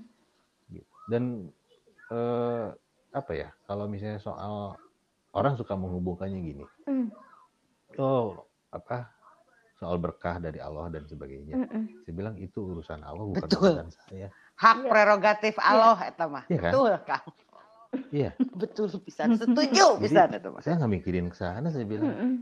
[0.72, 0.92] Gitu.
[1.12, 1.22] Dan
[2.08, 2.66] eh,
[3.12, 4.80] apa ya, kalau misalnya soal
[5.36, 7.12] orang suka menghubungkannya gini, Mm,
[8.00, 9.12] oh apa
[9.74, 11.54] soal berkah dari Allah dan sebagainya.
[11.56, 11.84] mm, mm.
[12.02, 13.74] Saya bilang itu urusan Allah bukan Betul.
[13.74, 14.28] urusan saya.
[14.54, 14.88] hak Iya.
[14.88, 16.70] prerogatif Allah eta mah Iya kan?
[16.70, 17.26] betul Kang
[18.10, 22.22] Iya, betul bisa setuju bisa eta mah saya nggak mikirin ke sana, saya bilang Mm,
[22.22, 22.34] mm.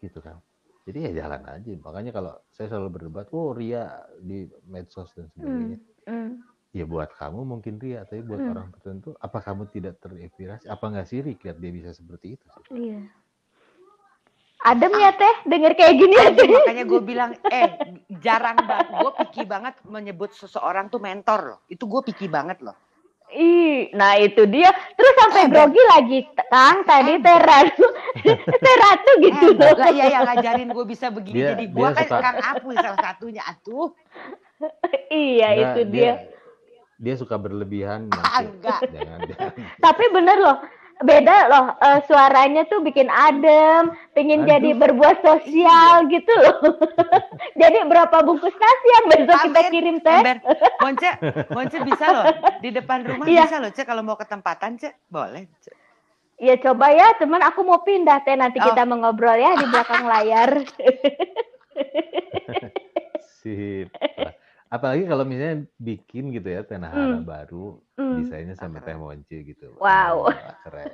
[0.00, 0.40] gitu kan.
[0.86, 1.72] Jadi ya jalan aja.
[1.82, 5.78] Makanya kalau saya selalu berdebat, oh ria di medsos dan sebagainya.
[6.06, 6.32] Mm.
[6.70, 8.52] Ya buat kamu mungkin ria, tapi buat Hmm.
[8.52, 10.68] orang tertentu, apa kamu tidak terinspirasi?
[10.68, 12.46] Apa nggak sirik lihat dia bisa seperti itu?
[12.70, 13.00] Iya.
[14.58, 16.48] Adem ya teh, denger kayak gini ya Aduh, teh.
[16.48, 17.68] makanya gue bilang, eh
[18.18, 21.58] jarang banget, gue picky banget menyebut seseorang tuh mentor loh.
[21.66, 22.74] Itu gue picky banget loh.
[23.28, 24.70] Ih, nah itu dia.
[24.92, 26.82] Terus sampai Eh, grogi lagi, Kang.
[26.82, 27.86] Tadi Eh, teh ratu,
[28.64, 29.74] teh ratu gitu Eh, loh.
[29.76, 32.74] lah iya yang ngajarin gue bisa begini Dia- jadi dia gue kan suka- Kang Apuy
[32.76, 33.88] salah satunya atuh.
[35.06, 36.12] Iya, Enggak, itu dia.
[36.96, 38.08] Dia suka berlebihan.
[38.08, 38.44] Ah, nanti.
[38.48, 38.80] enggak.
[38.88, 39.52] Jangan, jangan.
[39.76, 40.56] Tapi bener loh,
[40.96, 41.66] beda loh.
[41.76, 44.48] eh, suaranya tuh bikin adem, pengen Aduh.
[44.48, 46.56] jadi berbuat sosial gitu loh.
[47.60, 50.20] jadi berapa bungkus nasi yang besok kita kirim teh?
[50.80, 51.10] Monce,
[51.52, 52.24] Monce bisa loh
[52.58, 53.44] di depan rumah Iya.
[53.44, 55.44] bisa loh cek kalau mau ke tempatan cek boleh.
[55.60, 55.74] Cek.
[56.36, 58.68] Ya coba ya, teman aku mau pindah teh nanti Oh.
[58.68, 60.50] kita mengobrol ya di belakang layar.
[63.40, 63.88] Sip.
[64.66, 67.22] Apalagi kalau misalnya bikin gitu ya teh nahara Hmm.
[67.22, 68.18] baru, Hmm.
[68.18, 69.78] desainnya sama teh monci gitu.
[69.78, 70.26] Wow.
[70.26, 70.90] Wah, keren.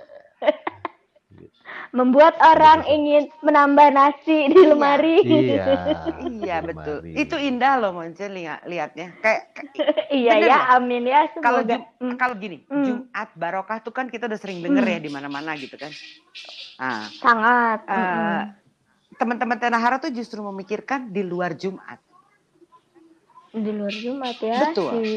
[1.33, 1.49] Gitu.
[1.97, 4.68] Membuat orang ingin menambah nasi di Iya.
[4.68, 5.16] lemari.
[5.25, 5.68] Iya.
[6.43, 7.01] Iya betul.
[7.01, 7.12] lemari.
[7.16, 9.16] Itu indah loh Monce lihat lihatnya.
[9.20, 9.43] Kayak
[10.20, 10.62] iya ya, loh.
[10.77, 12.16] amin ya kalau Hmm.
[12.20, 12.85] kalau gini, Hmm.
[12.85, 14.95] Jumat barokah tuh kan kita udah sering denger Hmm.
[14.95, 15.93] ya di mana-mana gitu kan.
[16.77, 17.79] Nah, Sangat.
[17.89, 18.37] eh, mm-mm.
[19.16, 22.01] teman-teman Tenahara tuh justru memikirkan di luar Jumat.
[23.53, 24.91] Di luar Jumat ya Betul.
[24.97, 25.11] di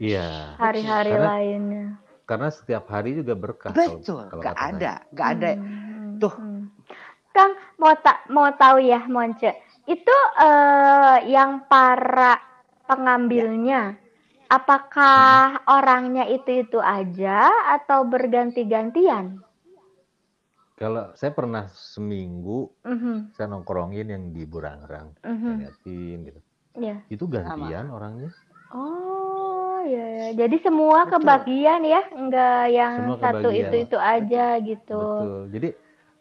[0.00, 0.56] Iya.
[0.56, 1.86] hari-hari Karena- lainnya.
[2.24, 3.74] Karena setiap hari juga berkah.
[3.74, 4.72] kalau- Betul, kalau gak kata saya.
[4.72, 5.50] ada, gak ada.
[5.58, 6.34] Hmm, Tuh.
[6.34, 6.62] hmm.
[7.30, 9.50] Kang mau tak mau tahu ya Monce,
[9.84, 12.38] itu eh, yang para
[12.84, 13.94] pengambilnya,
[14.46, 19.38] apakah orangnya itu itu aja atau berganti-gantian?
[20.74, 26.40] Kalau saya pernah seminggu Mhm, saya nongkrongin yang di Burangrang, mhm, liatin gitu.
[26.76, 26.96] Ya.
[27.08, 28.30] Itu gantian orangnya.
[28.70, 30.28] Oh ya, ya.
[30.46, 31.18] Jadi semua Betul.
[31.18, 33.62] kebagian ya, enggak yang Semua satu kebagian.
[33.66, 34.98] itu itu aja gitu.
[35.00, 35.40] Betul.
[35.50, 35.68] Jadi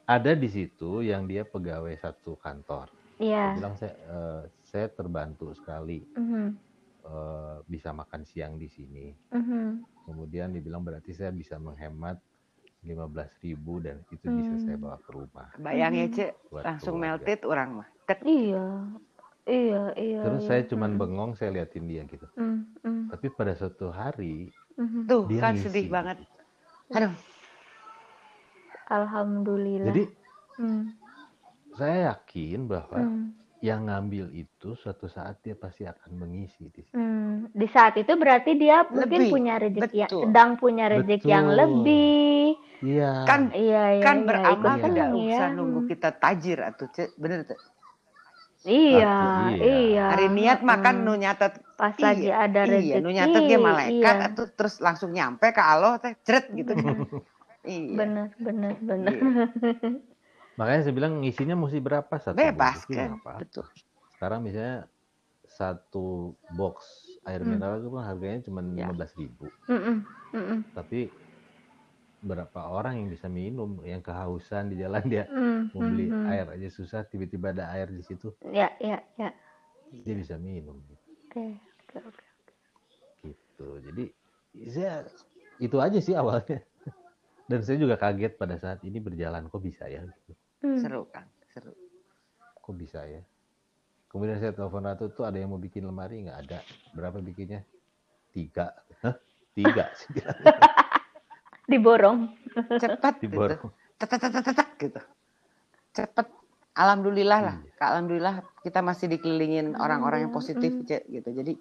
[0.09, 2.89] ada di situ yang dia pegawai satu kantor.
[3.19, 3.45] Dia Iya.
[3.53, 6.47] bilang saya eh, saya terbantu sekali Mhm,
[7.05, 9.13] eh, bisa makan siang di sini.
[9.29, 9.85] mhm.
[10.07, 12.17] Kemudian dibilang berarti saya bisa menghemat
[12.81, 14.63] 15.000 dan itu bisa Hmm.
[14.63, 15.51] saya bawa ke rumah.
[15.59, 16.15] Bayang ya Mhm.
[16.15, 17.19] cek, langsung keluarga.
[17.19, 17.89] melted orang mah.
[18.25, 18.65] Iya,
[19.49, 20.21] iya, iya.
[20.23, 20.49] Terus iya.
[20.49, 22.27] saya cuman Mm, bengong saya liatin dia gitu.
[22.37, 25.01] mm, mm, Tapi pada suatu hari mhm.
[25.09, 26.17] Tuh dia kan ngisi sedih banget.
[26.93, 27.13] Aduh,
[28.89, 29.87] Alhamdulillah.
[29.89, 30.03] Jadi
[30.59, 30.83] Mm,
[31.79, 33.23] saya yakin bahwa mm,
[33.63, 36.95] yang ngambil itu suatu saat dia pasti akan mengisi di situ.
[36.99, 37.55] mm.
[37.55, 42.55] Di saat itu berarti dia mungkin Lebih, punya rezeki yang sedang punya rezeki yang lebih.
[42.83, 43.11] Iya.
[43.27, 44.25] kan Iya, iya, kan iya.
[44.27, 44.83] beramal Iya.
[44.87, 45.35] tidak seneng ya.
[45.35, 47.59] usah nunggu kita tajir atau cek bener tuh.
[48.61, 49.15] Iya,
[49.55, 49.55] Iya.
[49.57, 50.03] iya.
[50.09, 51.03] Hari niat makan Mm.
[51.03, 52.83] nu nyatet Pas iya, lagi ada rezeki.
[52.83, 54.27] iya nu nyatet dia malaikat iya.
[54.27, 56.75] atau terus langsung nyampe ke Allah teh ceret gitu
[57.63, 57.95] iya.
[57.95, 59.13] Bener, bener, bener.
[59.13, 59.23] Iya.
[60.59, 63.09] Makanya saya bilang ngisinya mesti berapa satu Bebas juga kan.
[63.15, 63.31] apa-apa.
[63.39, 63.65] Betul.
[64.11, 64.77] Sekarang misalnya
[65.45, 66.05] satu
[66.51, 66.75] box
[67.23, 67.55] air Hmm.
[67.55, 68.91] mineral itu kan harganya cuma Ya.
[68.91, 69.97] 15.000 Mm-mm,
[70.29, 71.07] mm-mm, Tapi
[72.19, 76.31] berapa orang yang bisa minum yang kehausan di jalan dia mm, mau beli mm, mm.
[76.31, 79.31] air aja susah tiba-tiba ada air di situ Ya, ya, ya.
[79.91, 80.79] dia bisa minum
[81.29, 81.55] Oke,
[81.87, 82.25] oke, oke.
[83.23, 84.03] gitu jadi
[84.67, 84.93] saya
[85.59, 86.59] itu aja sih awalnya
[87.49, 90.33] dan saya juga kaget pada saat ini berjalan kok bisa ya gitu.
[90.59, 90.77] Hmm.
[90.83, 91.23] Seru kan,
[91.55, 91.71] seru.
[92.59, 93.23] kok bisa ya
[94.09, 96.59] kemudian saya telepon Ratu tuh ada yang mau bikin lemari nggak ada
[96.97, 97.61] berapa bikinnya
[98.33, 98.73] tiga
[99.05, 99.15] Hah?
[99.53, 100.09] tiga sih
[101.69, 102.17] Diborong.
[102.81, 103.29] Cepat gitu.
[103.29, 104.15] diborong tek,
[104.55, 104.99] tek, gitu.
[105.91, 106.27] Cepet.
[106.79, 107.55] Alhamdulillah lah.
[107.75, 110.87] Kak, Alhamdulillah kita masih dikelilingin orang-orang yang positif Mm.
[110.87, 111.29] Cek, gitu.
[111.35, 111.53] Jadi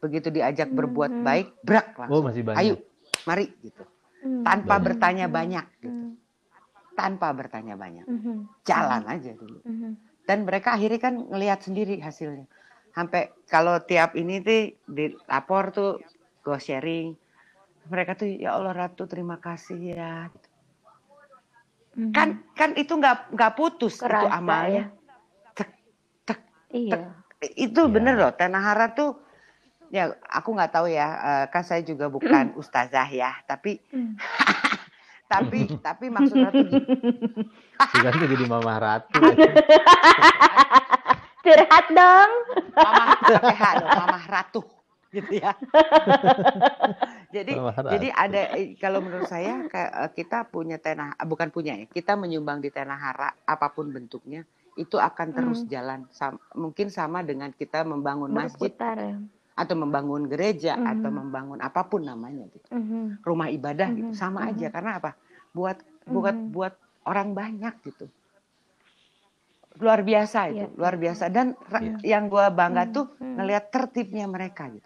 [0.00, 1.22] begitu diajak berbuat Mm.
[1.22, 2.24] baik, brak oh langsung.
[2.24, 2.74] masih banyak Ayo,
[3.28, 3.84] mari gitu.
[4.22, 4.46] Hmm.
[4.46, 4.84] Tanpa Banyak.
[4.86, 5.92] bertanya banyak gitu.
[5.92, 6.14] Hmm.
[6.94, 8.06] Tanpa bertanya banyak.
[8.62, 9.58] Jalan aja dulu.
[10.22, 12.46] Dan mereka akhirnya kan ngelihat sendiri hasilnya.
[12.94, 15.90] Sampai kalau tiap ini tuh dilapor tuh
[16.46, 17.18] go sharing.
[17.86, 20.28] Mereka tuh ya Allah Ratu terima kasih ya.
[20.28, 20.48] Gitu.
[21.92, 22.12] Mhm.
[22.12, 24.88] Kan kan itu nggak nggak putus itu Kerasa amalnya.
[24.88, 25.52] ya.
[25.52, 25.70] Tek,
[26.24, 26.38] tek,
[26.72, 27.12] Iya.
[27.52, 27.92] itu Iya.
[27.92, 29.18] bener loh Tanahara tuh
[29.90, 34.16] ya aku nggak tahu ya eh, kan saya juga bukan ustazah ya tapi Hmm.
[35.32, 36.64] tapi tapi maksudnya tuh
[38.32, 39.20] jadi Mama Ratu
[41.42, 42.30] Curhat dong.
[42.72, 44.62] mama dong mama ratu
[45.12, 45.52] gitu ya
[47.36, 47.52] jadi
[47.84, 52.16] jadi ada eh, kalau menurut saya eh, kita punya tanah eh, bukan punya ya kita
[52.16, 54.42] menyumbang di Tanahara apa pun bentuknya
[54.72, 55.68] itu akan terus Hmm.
[55.68, 59.16] jalan Sam- mungkin sama dengan kita membangun masjid Berputar ya.
[59.52, 60.88] atau membangun gereja Mhm.
[60.96, 63.20] atau membangun apa pun namanya gitu Mhm.
[63.20, 64.74] rumah ibadah gitu Mhm, sama aja mhm.
[64.74, 65.12] karena apa
[65.52, 65.76] buat
[66.08, 66.48] buat Mhm.
[66.56, 66.72] buat
[67.04, 68.08] orang banyak gitu
[69.80, 70.76] luar biasa itu, Iya.
[70.76, 71.24] luar biasa.
[71.32, 71.96] Dan Iya.
[72.04, 73.40] yang gua bangga Hmm, tuh hmm.
[73.40, 74.84] ngelihat tertibnya mereka gitu.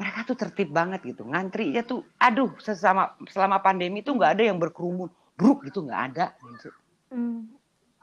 [0.00, 1.28] Mereka tuh tertib banget gitu.
[1.28, 6.26] Ngantrinya tuh, aduh, sesama selama pandemi tuh nggak ada yang berkerumun, bruk gitu nggak ada.
[6.40, 6.68] Gitu.
[7.12, 7.52] Hmm.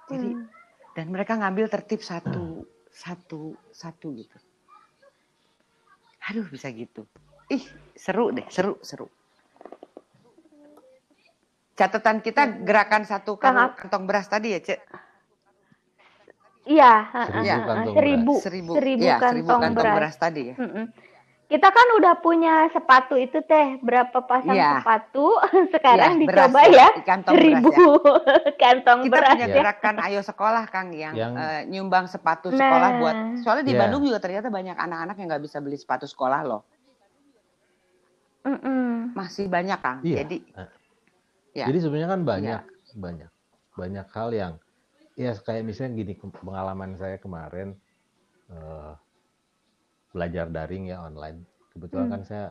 [0.06, 0.46] Jadi Hmm.
[0.94, 4.38] dan mereka ngambil tertib satu, satu, satu gitu.
[6.30, 7.10] Aduh, bisa gitu.
[7.50, 7.66] Ih,
[7.98, 9.10] seru deh, seru, seru.
[11.78, 14.80] Catatan kita gerakan satu Kang kantong, beras tadi ya, Cek.
[16.68, 16.92] Iya,
[17.32, 19.96] Seribu seribu, Seribu, seribu ya, kantong, seribu kantong beras.
[19.98, 20.56] beras tadi ya.
[20.60, 20.86] Mm-mm.
[21.48, 24.84] Kita kan udah punya sepatu itu teh, berapa pasang Iya.
[24.84, 25.32] sepatu?
[25.74, 27.72] Sekarang Iya, beras dicoba ya, ya, di kantong beras seribu
[28.64, 29.56] kantong Kita beras punya ya.
[29.56, 33.00] gerakan Ayo Sekolah, Kang, yang, Yang- eh, nyumbang sepatu sekolah Nah.
[33.00, 33.16] buat.
[33.48, 33.80] Soalnya di Iya.
[33.80, 36.62] Bandung juga ternyata banyak anak-anak yang nggak bisa beli sepatu sekolah loh.
[38.44, 39.16] Mm-mm.
[39.16, 40.00] Masih banyak, Kang.
[40.04, 40.28] Iya.
[40.28, 40.70] Jadi, Eh,
[41.56, 41.66] ya.
[41.72, 42.62] Jadi sebenarnya kan banyak,
[42.94, 43.32] banyak,
[43.72, 44.54] banyak hal yang,
[45.16, 47.72] ya kayak misalnya gini pengalaman saya kemarin
[48.48, 48.92] eh,
[50.18, 51.46] belajar daring ya online.
[51.70, 52.14] Kebetulan Hmm.
[52.18, 52.46] kan saya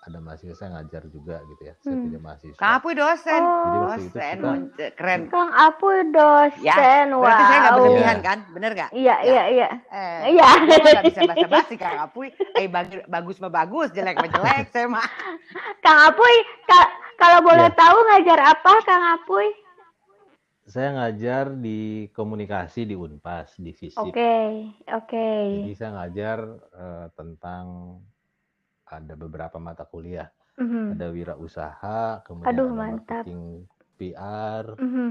[0.00, 1.74] ada mahasiswa saya ngajar juga gitu ya.
[1.76, 2.04] Saya Hmm.
[2.08, 2.56] punya mahasiswa.
[2.56, 3.42] Kang Apuy dosen.
[3.42, 3.52] Oh.
[3.60, 4.36] Jadi waktu itu dosen,
[4.72, 5.20] kita- keren.
[5.28, 6.76] Kang Apuy dosen, Ya,
[7.12, 7.78] berarti saya nggak wow.
[7.78, 8.38] berlebihan kan?
[8.48, 8.90] Bener nggak?
[8.90, 9.68] Iya, iya, iya.
[9.86, 10.48] Eh, Iya.
[10.80, 12.28] Nggak bisa basa-basi Kang Apuy.
[12.56, 14.64] Eh, bag- bagus mah bagus, jelek mah jelek.
[14.72, 15.04] Saya mah.
[15.78, 17.76] Kang Apuy, ka- kalau boleh Iya.
[17.76, 19.46] tahu ngajar apa Kang Apuy?
[20.70, 24.06] Saya ngajar di komunikasi di Unpas di fisip.
[24.06, 25.30] Oke, oke.
[25.66, 26.38] Jadi saya ngajar
[26.78, 27.98] eh, tentang
[28.86, 30.30] ada beberapa mata kuliah.
[30.62, 33.24] Mhm, Ada wirausaha, kemudian Aduh, ada mantap.
[33.26, 33.42] marketing
[33.98, 35.08] PR, mhm.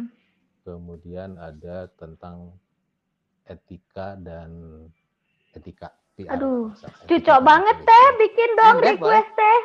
[0.63, 2.55] kemudian ada tentang
[3.49, 4.51] etika dan
[5.57, 6.39] etika PR.
[6.39, 6.71] Aduh,
[7.09, 9.59] Cocok banget teh, bikin dong request teh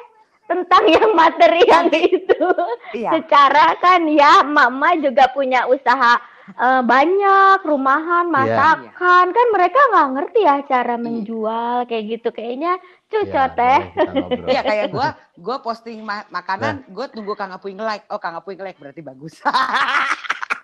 [0.45, 2.49] tentang yang materi yang itu.
[2.93, 3.11] Iya.
[3.17, 8.35] Secara kan ya, mama juga punya usaha eh, banyak, rumahan, Iya.
[8.37, 12.29] masakan, kan mereka nggak ngerti ya cara menjual kayak gitu.
[12.31, 13.81] Kayaknya Ya, cocok teh.
[14.11, 14.49] ngobrol.
[14.51, 18.05] Iya kayak gua, gua posting ma- makanan, gua tunggu Kang Apuy nge-like.
[18.11, 19.39] Oh, Kang Apuy nge-like berarti bagus.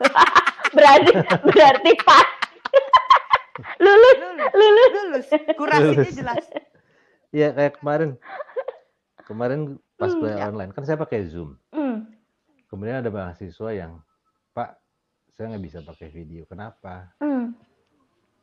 [0.77, 1.11] berarti
[1.47, 2.27] berarti pas.
[3.85, 4.91] lulus, lulus, lulus.
[4.93, 5.27] lulus.
[5.55, 6.15] Kurasinya Lulus.
[6.15, 6.45] jelas.
[7.31, 8.11] Iya kayak kemarin.
[9.31, 9.61] Kemarin
[9.95, 10.47] pas Hmm, kuliah ya.
[10.51, 11.55] online kan saya pakai Zoom.
[11.71, 12.03] Hmm.
[12.67, 14.03] Kemudian ada mahasiswa yang,
[14.51, 14.75] Pak,
[15.31, 16.43] saya nggak bisa pakai video.
[16.45, 17.15] Kenapa?
[17.17, 17.55] Hmm.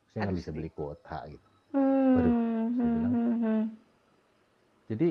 [0.08, 1.48] Saya nggak bisa beli kuota gitu.
[1.70, 2.16] Hmm.
[2.16, 2.68] Waduh, Hmm.
[2.72, 3.36] saya bilang, Hmm.
[3.38, 3.64] Hmm.
[4.88, 5.08] Jadi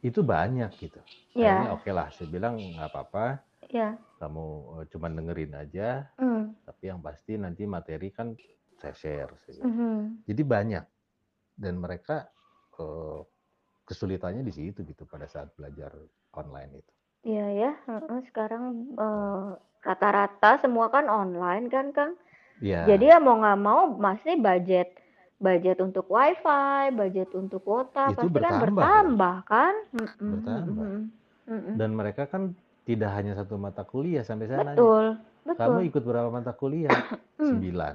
[0.00, 1.00] itu banyak gitu.
[1.34, 1.52] Ya.
[1.60, 3.44] Akhirnya oke lah, saya bilang nggak apa-apa.
[3.68, 3.96] Ya.
[4.16, 4.44] Kamu
[4.80, 5.88] eh, cuman dengerin aja.
[6.16, 6.56] Hmm.
[6.64, 8.32] Tapi yang pasti nanti materi kan
[8.74, 9.32] saya share.
[9.44, 9.60] saya.
[9.62, 10.20] Hmm.
[10.24, 10.84] Jadi banyak
[11.54, 12.24] dan mereka
[12.74, 13.18] eh,
[13.84, 15.92] kesulitannya di situ gitu pada saat belajar
[16.34, 16.92] online itu.
[17.24, 19.48] Iya ya, heeh, sekarang eh,
[19.80, 22.12] rata-rata semua kan online kan Kang.
[22.60, 22.84] Iya.
[22.84, 24.92] Jadi ya mau nggak mau masih budget
[25.40, 29.74] budget untuk wifi, budget untuk kuota Itu pasti kan bertambah, bertambah kan.
[29.92, 30.88] Mm-mm, Bertambah.
[31.44, 32.56] mm-mm, dan mereka kan
[32.88, 35.04] tidak hanya satu mata kuliah sampai saya nanya, Betul,
[35.44, 35.88] kamu betul.
[35.92, 36.92] ikut berapa mata kuliah?
[37.34, 37.58] Hmm.
[37.58, 37.94] Sembilan.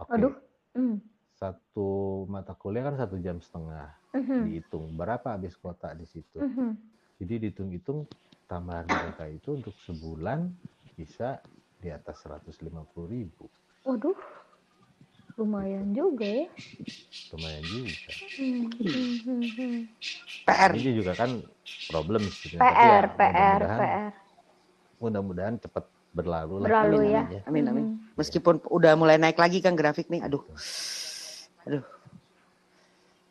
[0.00, 0.10] Oke.
[0.16, 0.32] Aduh.
[0.72, 0.96] Mm,
[1.38, 1.88] Satu
[2.26, 3.94] mata kuliah kan satu jam setengah.
[4.10, 6.42] mhm, Dihitung berapa habis kuota di situ.
[6.42, 6.74] mhm.
[7.18, 8.06] Jadi dihitung-hitung
[8.46, 10.50] tambahan mereka itu untuk sebulan
[10.94, 11.38] bisa
[11.78, 12.58] di atas 150
[13.06, 13.46] ribu.
[13.86, 14.18] Waduh,
[15.34, 16.46] lumayan juga ya.
[17.30, 18.12] Lumayan juga.
[18.34, 19.78] Hmm, hmm.
[20.42, 20.70] PR.
[20.74, 21.30] Ini juga kan
[21.86, 22.54] problem sih.
[22.54, 22.66] PR,
[23.06, 24.12] ya PR, mudah-mudahan- PR.
[24.98, 26.66] Mudah-mudahan cepat berlalu lah.
[26.66, 27.22] Berlalu Amin, ya.
[27.22, 27.84] amin Amin, amin.
[27.84, 28.18] Mhm.
[28.18, 30.42] Meskipun udah mulai naik lagi kan grafik nih, aduh.
[31.68, 31.84] Aduh.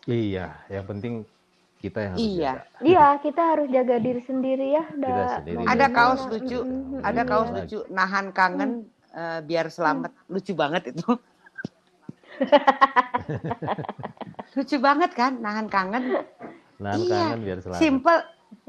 [0.06, 1.14] Iya, yang penting
[1.78, 2.52] kita yang harus Iya.
[2.54, 2.80] jaga.
[2.82, 4.84] Iya, kita harus jaga diri sendiri ya.
[4.88, 6.60] Kita Da- sendiri Ada kaos lucu,
[7.02, 7.24] ada iya.
[7.26, 8.72] kaos lucu nahan kangen
[9.10, 10.12] eh, biar selamat.
[10.28, 11.08] Lucu banget itu.
[14.56, 16.04] lucu banget kan nahan kangen.
[16.78, 17.80] Nahan Iya, kangen biar selamat.
[17.82, 18.18] Simple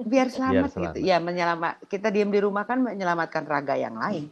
[0.00, 0.84] biar selamat, selamat.
[0.90, 0.98] gitu.
[1.04, 1.74] Ya menyelamat.
[1.86, 4.28] Kita diam di rumah kan menyelamatkan raga yang lain.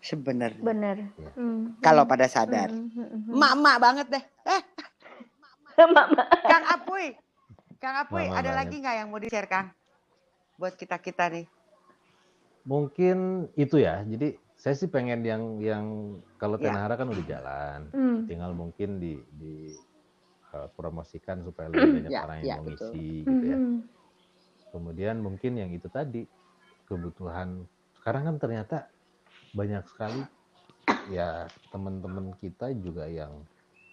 [0.00, 0.60] Sebenarnya.
[0.60, 0.96] Bener.
[1.12, 1.30] Iya.
[1.36, 1.76] Hmm.
[1.78, 2.72] Kalau pada sadar.
[2.72, 3.36] Hmm, hmm, hmm.
[3.36, 4.24] Mak-mak banget deh.
[4.48, 4.62] Eh,
[5.86, 6.24] Mama.
[6.44, 7.06] Kang Apuy.
[7.76, 8.58] Kang Apuy, Mama ada banget.
[8.60, 9.72] lagi nggak yang mau di-share, Kang?
[10.56, 11.46] Buat kita-kita nih.
[12.64, 13.16] Mungkin
[13.56, 14.04] itu ya.
[14.04, 15.84] Jadi saya sih pengen yang yang
[16.36, 16.68] kalau Ya.
[16.68, 17.80] Tenahara kan udah jalan.
[17.92, 18.18] Hmm.
[18.28, 19.72] Tinggal mungkin di di
[20.52, 22.92] uh, promosikan supaya lebih banyak Ya, orang ya, yang mau betul.
[22.92, 23.58] ngisi gitu ya.
[24.70, 26.28] Kemudian mungkin yang itu tadi
[26.84, 27.64] kebutuhan
[27.96, 28.76] sekarang kan ternyata
[29.50, 30.22] banyak sekali
[31.08, 33.42] ya teman-teman kita juga yang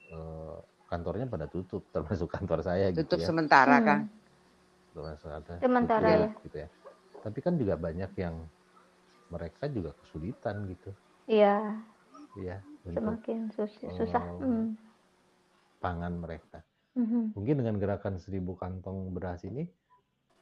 [0.08, 3.28] eh, kantornya pada tutup termasuk kantor saya Tutup gitu ya.
[3.28, 3.86] sementara, Hmm.
[3.86, 4.02] Kang.
[4.94, 6.30] Termasuk ada Sementara tutup, ya.
[6.46, 6.68] gitu ya.
[7.18, 8.36] Tapi kan juga banyak yang
[9.28, 10.90] mereka juga kesulitan gitu.
[11.28, 11.76] Iya.
[12.38, 14.24] Ya, untuk semakin sus- susah.
[14.24, 14.78] eh, Hmm.
[15.78, 16.62] pangan mereka.
[16.94, 17.34] Mhm.
[17.36, 19.66] Mungkin dengan gerakan seribu kantong beras ini,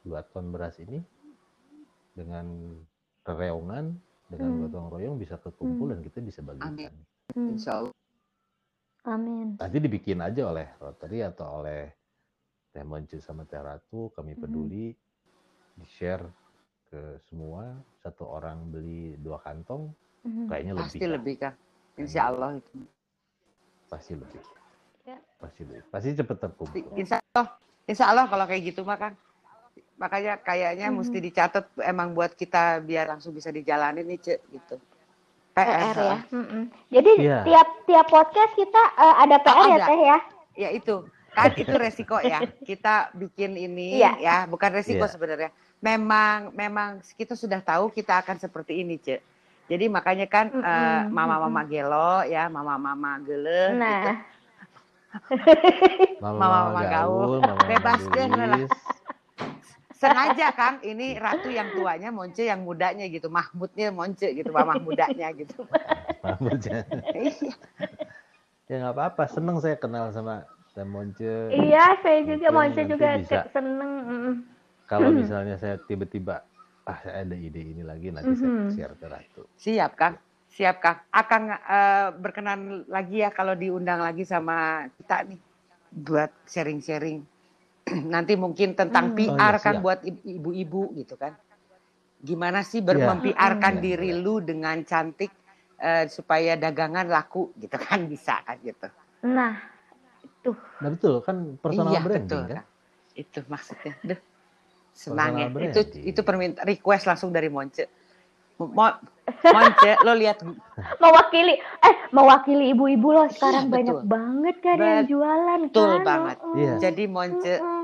[0.04, 1.00] dua ton beras ini,
[2.14, 2.46] dengan
[3.24, 4.62] rereongan, dengan Hmm.
[4.66, 5.94] gotong royong bisa kekumpul Hmm.
[5.96, 6.94] dan kita bisa bagikan.
[7.34, 7.54] Hmm.
[7.54, 7.96] Insya Allah.
[9.06, 9.54] Amin.
[9.62, 11.94] Nanti dibikin aja oleh Rotary atau oleh
[12.74, 14.42] Teh Moncu sama Teh Ratu, kami Mhm.
[14.42, 14.86] peduli,
[15.78, 16.26] di-share
[16.90, 17.70] ke semua,
[18.02, 19.94] satu orang beli dua kantong,
[20.26, 20.50] Mhm.
[20.50, 20.90] kayaknya lebih.
[20.90, 21.56] Pasti lebih Kang.
[21.96, 22.76] Insya Allah itu.
[23.88, 24.42] Pasti lebih.
[25.06, 25.18] Ya.
[25.38, 25.86] Pasti lebih.
[25.94, 26.82] Pasti cepet terkumpul.
[26.98, 27.48] Insya Allah.
[27.86, 29.16] Insya Allah kalau kayak gitu mah Kang.
[29.96, 30.96] Makanya kayaknya Mhm.
[31.00, 34.76] mesti dicatat emang buat kita biar langsung bisa dijalanin nih Cek gitu.
[35.56, 36.18] PR ya.
[36.30, 36.68] Mm-mm.
[36.92, 37.40] Jadi Iya.
[37.48, 39.86] tiap tiap podcast kita eh, ada PR ya ada.
[39.88, 40.18] Teh ya.
[40.56, 40.96] Ya itu.
[41.32, 42.44] Kan itu resiko ya.
[42.62, 44.12] Kita bikin ini Iya.
[44.20, 45.12] ya, bukan resiko Iya.
[45.12, 45.50] sebenarnya.
[45.80, 49.20] Memang memang kita sudah tahu kita akan seperti ini, Cek.
[49.66, 53.80] Jadi makanya kan Mm-mm, eh, mama-mama gelo ya, mama-mama gele gitu.
[53.80, 54.16] Nah,
[56.24, 57.40] Mama-mama gaul.
[57.40, 58.60] mama-mama Bebas deh, lah.
[59.96, 63.32] Sengaja Kang, ini ratu yang tuanya, Monce yang mudanya gitu.
[63.32, 65.64] Mahmudnya Monce gitu, mamah mudanya gitu.
[66.20, 66.84] Rambutnya.
[67.16, 67.54] Iya.
[68.68, 70.44] ya nggak apa-apa, seneng saya kenal sama
[70.76, 71.54] Teh Monce.
[71.54, 73.48] iya saya juga Monce juga bisa.
[73.54, 73.92] seneng.
[74.04, 74.34] mm.
[74.86, 76.44] Kalau misalnya saya tiba-tiba,
[76.84, 78.38] ah saya ada ide ini lagi, nanti Mhm.
[78.38, 79.44] saya share ke Ratu.
[79.56, 80.16] Siap Kang,
[80.46, 81.00] siap Kang.
[81.10, 85.40] Akan eh, berkenan lagi ya kalau diundang lagi sama kita nih
[85.96, 87.24] buat sharing-sharing.
[88.14, 89.18] Nanti mungkin tentang Hmm.
[89.18, 89.84] PR Oh, iya, kan siap.
[89.84, 91.34] buat ib- ibu-ibu gitu kan.
[92.18, 93.14] Gimana sih ber Iya.
[93.14, 93.84] mempiarkan Hmm.
[93.84, 95.30] diri lu dengan cantik
[95.76, 98.88] eh, supaya dagangan laku gitu kan bisa kan gitu.
[99.28, 99.54] Nah,
[100.80, 102.58] Nah betul kan personal iya branding betul kan?
[102.64, 102.68] Kang.
[103.16, 103.94] Itu maksudnya.
[104.02, 104.20] Duh,
[104.92, 105.48] senang ya.
[105.52, 107.92] Itu itu perminta request langsung dari Monce.
[108.56, 108.88] Mo
[109.26, 110.38] Monce, lo lihat
[111.02, 114.12] mewakili eh mewakili ibu-ibu loh sekarang Iya, banyak betul.
[114.12, 116.02] banget kan yang jualan betul kan.
[116.06, 116.38] banget.
[116.40, 116.58] Mm-mm.
[116.58, 116.74] Iya.
[116.80, 117.84] jadi Monce Mm-mm.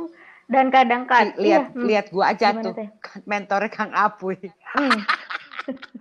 [0.52, 1.86] Dan kadang kan Li- lihat iya, mm.
[1.88, 2.88] lihat gua aja Gimana, tuh Teh?
[3.24, 4.36] mentornya Kang Apuy.
[4.76, 5.00] Mm.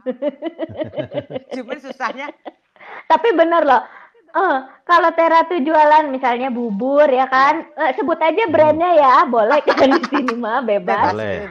[1.55, 2.26] Cuman susahnya
[3.07, 3.82] Tapi bener loh.
[4.30, 9.59] Eh, kalau Tera tuh jualan misalnya bubur ya kan, Eh, sebut aja brandnya ya, boleh
[9.66, 11.11] kan di sini mah bebas.
[11.11, 11.51] Boleh.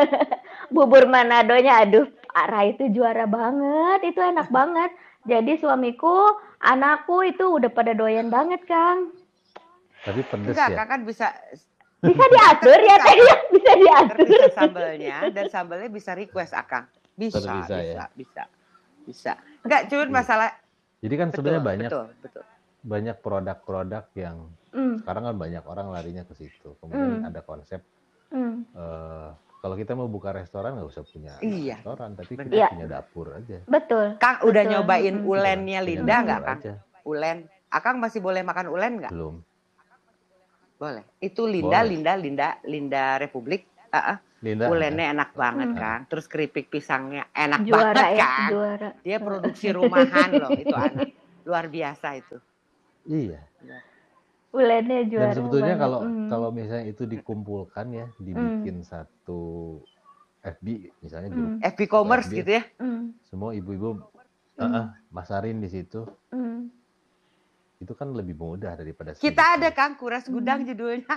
[0.74, 4.90] Bubur Manadonya, aduh, Ara itu juara banget, itu enak banget.
[5.22, 9.12] Jadi suamiku, anakku itu udah pada doyan banget, Kang.
[10.00, 10.76] Tapi pedes enggak ya.
[10.76, 11.26] Kang kan bisa
[12.00, 14.16] Bisa diatur ya, Teh ya, bisa diatur.
[14.16, 16.88] terpisah sambelnya dan sambelnya bisa request Akang.
[17.12, 18.04] Bisa, Tetap bisa, bisa, ya?
[18.16, 18.42] bisa,
[19.04, 19.32] bisa.
[19.60, 20.16] Enggak, cuman Iya.
[20.16, 20.48] masalah
[21.00, 22.42] Jadi kan betul, sebenarnya banyak betul, betul.
[22.82, 24.36] banyak produk-produk yang
[24.70, 26.78] Mm, sekarang kan banyak orang larinya ke situ.
[26.78, 27.28] Kemudian Hmm.
[27.28, 27.82] ada konsep
[28.30, 28.70] mm.
[28.70, 29.28] eh,
[29.60, 31.76] kalau kita mau buka restoran nggak usah punya Iya.
[31.78, 32.68] restoran, tapi kita Iya.
[32.72, 33.60] punya dapur aja.
[33.64, 34.16] Betul.
[34.16, 34.72] Kang udah Betul.
[34.74, 35.28] nyobain Mm.
[35.28, 36.58] ulennya Linda enggak, Kang?
[36.58, 36.72] aja.
[37.02, 37.38] Ulen.
[37.68, 39.12] Akang masih boleh makan ulen enggak?
[39.12, 39.36] Belum.
[40.74, 41.04] Boleh.
[41.18, 41.90] Itu Linda, Boleh.
[41.90, 43.68] Linda, Linda, Linda Republik.
[43.90, 44.18] Ah, ah.
[44.40, 44.72] Linda.
[44.72, 45.76] ulennya enak banget, Hmm.
[45.76, 46.00] Kang.
[46.08, 48.48] Terus keripik pisangnya enak Juara banget, ya, Kang.
[48.48, 48.90] juara.
[49.04, 51.12] Dia produksi rumahan loh, itu anak.
[51.44, 52.40] Luar biasa itu.
[53.04, 53.44] Iya.
[54.50, 55.32] Ulennya Dan juara.
[55.32, 55.80] sebetulnya banget.
[55.80, 56.26] kalau Mm.
[56.26, 59.40] kalau misalnya itu dikumpulkan ya, dibikin satu
[60.40, 60.66] FB
[61.00, 62.34] misalnya grup Mm, FB Commerce FB.
[62.36, 62.62] gitu ya.
[62.76, 63.88] mm, semua ibu-ibu
[64.52, 64.60] Hmm.
[64.60, 66.58] ah, ah, masarin di situ, mm.
[67.78, 69.70] itu kan lebih mudah daripada Kita ada.
[69.70, 71.06] Kang Kuras Gudang judulnya.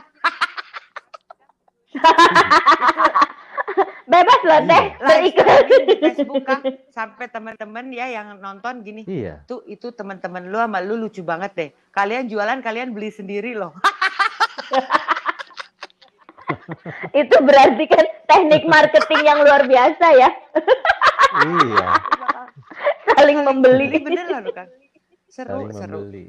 [4.13, 4.69] Bebas loh Iya.
[4.69, 6.61] teh, streaming di Facebook Kang.
[6.93, 9.01] Sampai teman-teman ya yang nonton gini.
[9.09, 9.41] Iya.
[9.49, 11.69] Tuh itu teman-teman lu sama lu lucu banget deh.
[11.89, 13.73] Kalian jualan kalian beli sendiri loh.
[17.11, 20.29] Itu berarti kan teknik marketing yang luar biasa ya,
[21.43, 21.87] iya.
[23.17, 23.89] saling membeli.
[23.91, 24.69] Ini beneran loh Kang.
[25.27, 25.97] Seru, Saling seru.
[26.07, 26.25] membeli.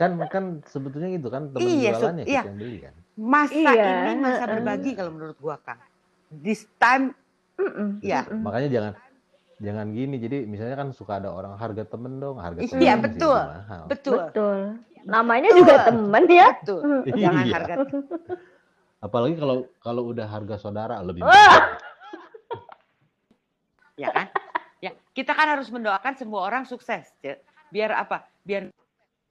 [0.00, 2.40] Kan kan sebetulnya gitu kan teman Iya, jualannya Iya.
[2.40, 2.94] kita yang beli kan.
[3.12, 3.90] Masa Iya.
[4.08, 5.80] ini masa berbagi kalau menurut gua Kang.
[6.32, 7.12] This time
[7.60, 8.00] Mm-mm.
[8.00, 8.24] ya.
[8.24, 8.40] Mm-mm.
[8.40, 8.92] Makanya jangan
[9.60, 10.16] jangan gini.
[10.16, 13.36] Jadi misalnya kan suka ada orang harga temen dong, harga Iya, temen mesti betul.
[13.36, 13.82] mahal.
[13.86, 14.16] Betul.
[14.32, 14.58] Betul.
[15.02, 15.86] Namanya juga Betul.
[15.92, 16.48] temen ya.
[16.56, 16.80] Betul.
[16.80, 17.02] Mm.
[17.20, 17.54] Jangan Iya.
[17.54, 17.74] harga
[19.04, 21.34] Apalagi kalau kalau udah harga saudara lebih mahal.
[24.02, 24.26] ya kan?
[24.78, 27.42] Ya, kita kan harus mendoakan semua orang sukses, Cek.
[27.70, 28.24] Biar apa?
[28.42, 28.70] Biar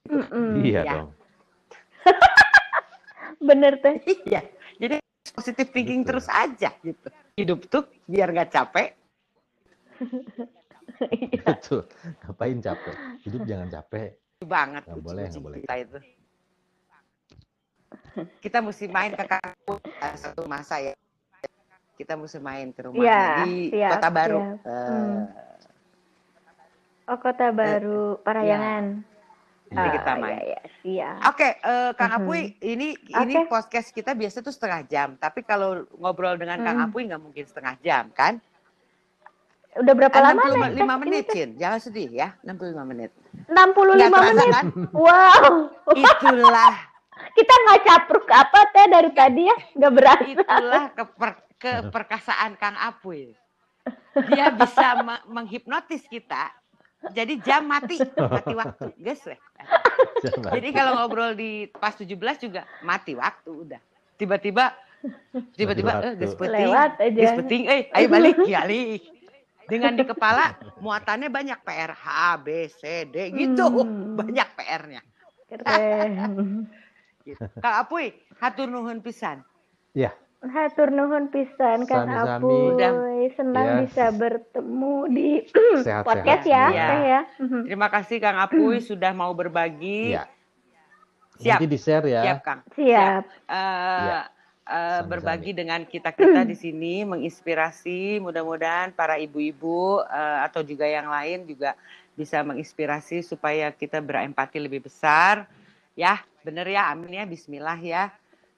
[0.05, 0.59] Mm-mm.
[0.61, 0.93] Iya Ya.
[0.99, 1.09] dong.
[3.47, 4.03] Bener teh.
[4.27, 4.43] iya.
[5.31, 6.09] Jadi positive thinking Betul.
[6.11, 7.07] terus aja gitu.
[7.33, 8.87] Hidup tuh biar nggak capek.
[11.47, 11.87] Betul.
[12.21, 12.95] Ngapain capek?
[13.23, 14.19] Hidup jangan capek.
[14.41, 15.57] banget kucing- boleh, kucing boleh.
[15.61, 15.97] kita itu.
[18.41, 20.93] Kita mesti main ke kampung eh, satu masa ya.
[21.93, 24.39] Kita mesti main ke rumahnya Iya, di siap, Kota Baru.
[24.41, 25.21] Eh, Hmm.
[27.07, 28.83] Oh, Kota Baru, Parayangan.
[28.97, 29.10] Nanti
[29.71, 29.91] Iya.
[29.93, 30.33] kita Ah, main.
[30.33, 31.17] Iya, iya, siap.
[31.25, 32.17] Oke, eh, Kang Mhm.
[32.19, 33.47] Apuy, ini ini Oke.
[33.47, 36.85] podcast kita biasa tuh setengah jam, tapi kalau ngobrol dengan Kang Mhm.
[36.85, 38.43] Apuy nggak mungkin setengah jam, kan?
[39.73, 40.75] Udah berapa lama nih?
[40.75, 41.31] 65 tes menit, ini?
[41.31, 41.49] Cin.
[41.55, 43.11] Jangan sedih ya, 65 menit.
[43.47, 44.51] 65 Nggak terasa menit.
[44.51, 44.65] kan?
[44.91, 45.51] Wow.
[45.93, 46.73] Itulah,
[47.31, 49.55] Kita nggak capruk apa teh dari tadi ya?
[49.71, 50.25] Nggak berasa.
[50.25, 53.31] itulah keper, keperkasaan Kang Apuy.
[54.27, 56.51] Dia bisa me- menghipnotis kita.
[57.09, 59.25] Jadi jam mati, mati waktu, guys.
[59.25, 59.39] weh.
[60.21, 60.53] Coba.
[60.53, 63.81] Jadi kalau ngobrol di pas 17 juga mati waktu udah.
[64.21, 64.69] Tiba-tiba
[65.57, 66.13] tiba-tiba eh.
[66.29, 67.17] Lewat aja.
[67.17, 69.01] Geus penting eh ayo balik balik.
[69.65, 72.07] Dengan di kepala muatannya banyak PR H
[72.45, 73.65] B C D gitu.
[73.65, 74.13] Hmm.
[74.19, 75.01] Banyak PR-nya.
[75.49, 76.11] Keren.
[77.21, 77.37] Gitu.
[77.61, 79.45] Kak Apuy, hatur nuhun pisan.
[79.93, 80.09] Ya,
[80.41, 82.73] Hatur nuhun pisan Kang Sami-sami.
[82.73, 83.23] Apuy.
[83.31, 83.75] Senang Ya.
[83.85, 85.29] bisa bertemu di
[85.85, 86.03] sehat-sehat.
[86.03, 86.87] podcast ya, Iya.
[86.99, 87.21] Ya.
[87.37, 87.61] Mhm.
[87.63, 90.17] Terima kasih Kang Apuy sudah mau berbagi.
[90.17, 90.25] Iya.
[91.37, 91.57] Siap.
[91.57, 92.21] Nanti di-share ya.
[92.23, 92.59] Siap, Kang.
[92.73, 93.23] Siap.
[93.23, 94.19] Eh, Iya.
[94.19, 94.25] eh,
[94.65, 95.05] Sami-sami.
[95.07, 101.45] berbagi dengan kita kita di sini menginspirasi mudah-mudahan para ibu-ibu eh, atau juga yang lain
[101.45, 101.77] juga
[102.11, 105.45] bisa menginspirasi supaya kita berempati lebih besar
[105.93, 108.09] ya bener ya amin ya Bismillah ya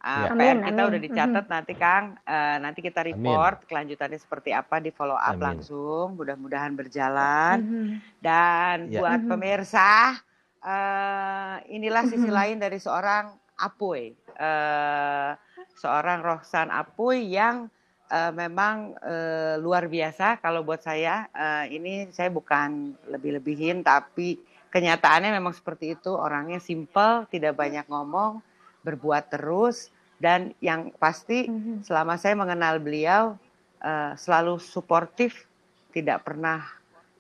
[0.03, 0.35] Eh, Ya.
[0.35, 0.89] PR Amin, kita amin.
[0.91, 5.55] udah dicatat nanti Kang Eh, nanti kita report kelanjutannya seperti apa di follow up Amin.
[5.55, 8.19] langsung mudah-mudahan berjalan Mhm.
[8.19, 8.99] dan Ya.
[8.99, 9.29] buat Mhm.
[9.31, 10.19] pemirsa,
[10.59, 12.35] eh, inilah sisi Mhm.
[12.35, 15.31] lain dari seorang Apuy, Eh,
[15.73, 17.71] seorang Rohsan Apuy yang
[18.11, 20.37] eh, memang eh, luar biasa.
[20.37, 24.35] Kalau buat saya, eh, ini saya bukan lebih-lebihin, tapi
[24.69, 26.11] kenyataannya memang seperti itu.
[26.13, 28.37] Orangnya simple, tidak banyak ngomong,
[28.83, 31.83] berbuat terus, dan yang pasti Mhm.
[31.83, 33.35] selama saya mengenal beliau
[33.83, 35.43] eh, selalu suportif,
[35.91, 36.63] tidak pernah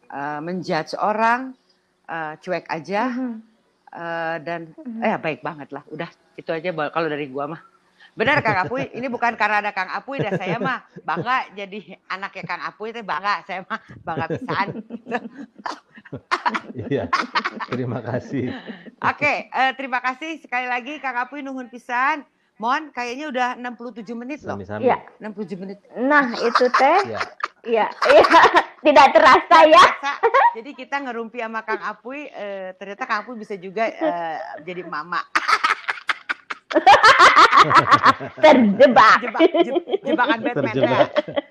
[0.07, 1.51] eh, menjudge orang,
[2.07, 3.35] eh, cuek aja Mhm.
[3.91, 5.01] eh, dan Mhm.
[5.03, 5.83] eh baik banget lah.
[5.91, 6.07] Udah
[6.39, 7.61] itu aja kalau dari gua mah.
[8.13, 12.43] Benar Kang Apuy, ini bukan karena ada Kang Apuy dan saya mah bangga jadi anaknya
[12.45, 14.67] Kang Apuy itu bangga, saya mah bangga pisan.
[16.89, 17.09] Iya.
[17.69, 18.49] Terima kasih.
[18.99, 22.25] Oke, eh, terima kasih sekali lagi Kang Apuy nuhun pisan.
[22.61, 24.55] Mon, kayaknya udah 67 menit loh.
[24.55, 24.85] Sami-sami.
[24.85, 25.01] Iya.
[25.19, 25.77] 67 menit.
[25.97, 26.99] Nah, itu teh.
[27.09, 27.21] Iya.
[27.63, 28.23] Iya, iya.
[28.85, 29.79] Tidak terasa ya.
[29.79, 30.13] Terasa.
[30.53, 35.23] Jadi kita ngerumpi sama Kang Apuy, eh, ternyata Kang Apuy bisa juga eh, jadi mama.
[38.43, 39.17] Terjebak.
[39.23, 40.71] Jebak, jeb- jebakan Batman ya.
[40.73, 41.09] Terjebak.
[41.09, 41.43] Ya,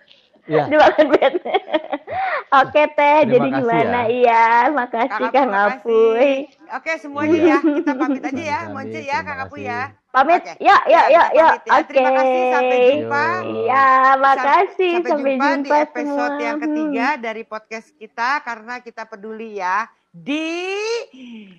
[0.48, 1.62] Jebakan Batman.
[2.60, 4.00] Oke teh, Terima jadi kasih gimana?
[4.04, 4.12] ya.
[4.12, 6.32] Iya, makasih Kang Apuy.
[6.68, 9.80] Oke semuanya ya, kita pamit aja ya, Monce ya, Kang Apuy ya.
[10.12, 10.42] Pamit.
[10.44, 10.52] Oke.
[10.60, 11.46] Ya, ya, ya, kita ya.
[11.48, 11.72] pamit ya.
[11.80, 11.88] Oke.
[11.88, 13.24] Terima kasih, sampai jumpa.
[13.48, 13.86] Iya,
[14.20, 14.92] makasih.
[14.92, 16.44] Sampai, Sampai jumpa, jumpa, di episode semua.
[16.44, 20.68] yang ketiga dari podcast kita karena kita peduli ya di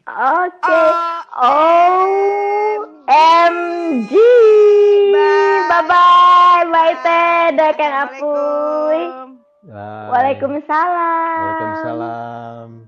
[0.06, 0.82] Oke.
[1.42, 4.14] Oh, OMG.
[5.10, 5.66] Bye.
[5.70, 6.64] Bye bye.
[6.70, 9.10] Bye teh, Kang Apuy.
[9.66, 11.42] Waalaikumsalam.
[11.42, 12.83] Waalaikumsalam.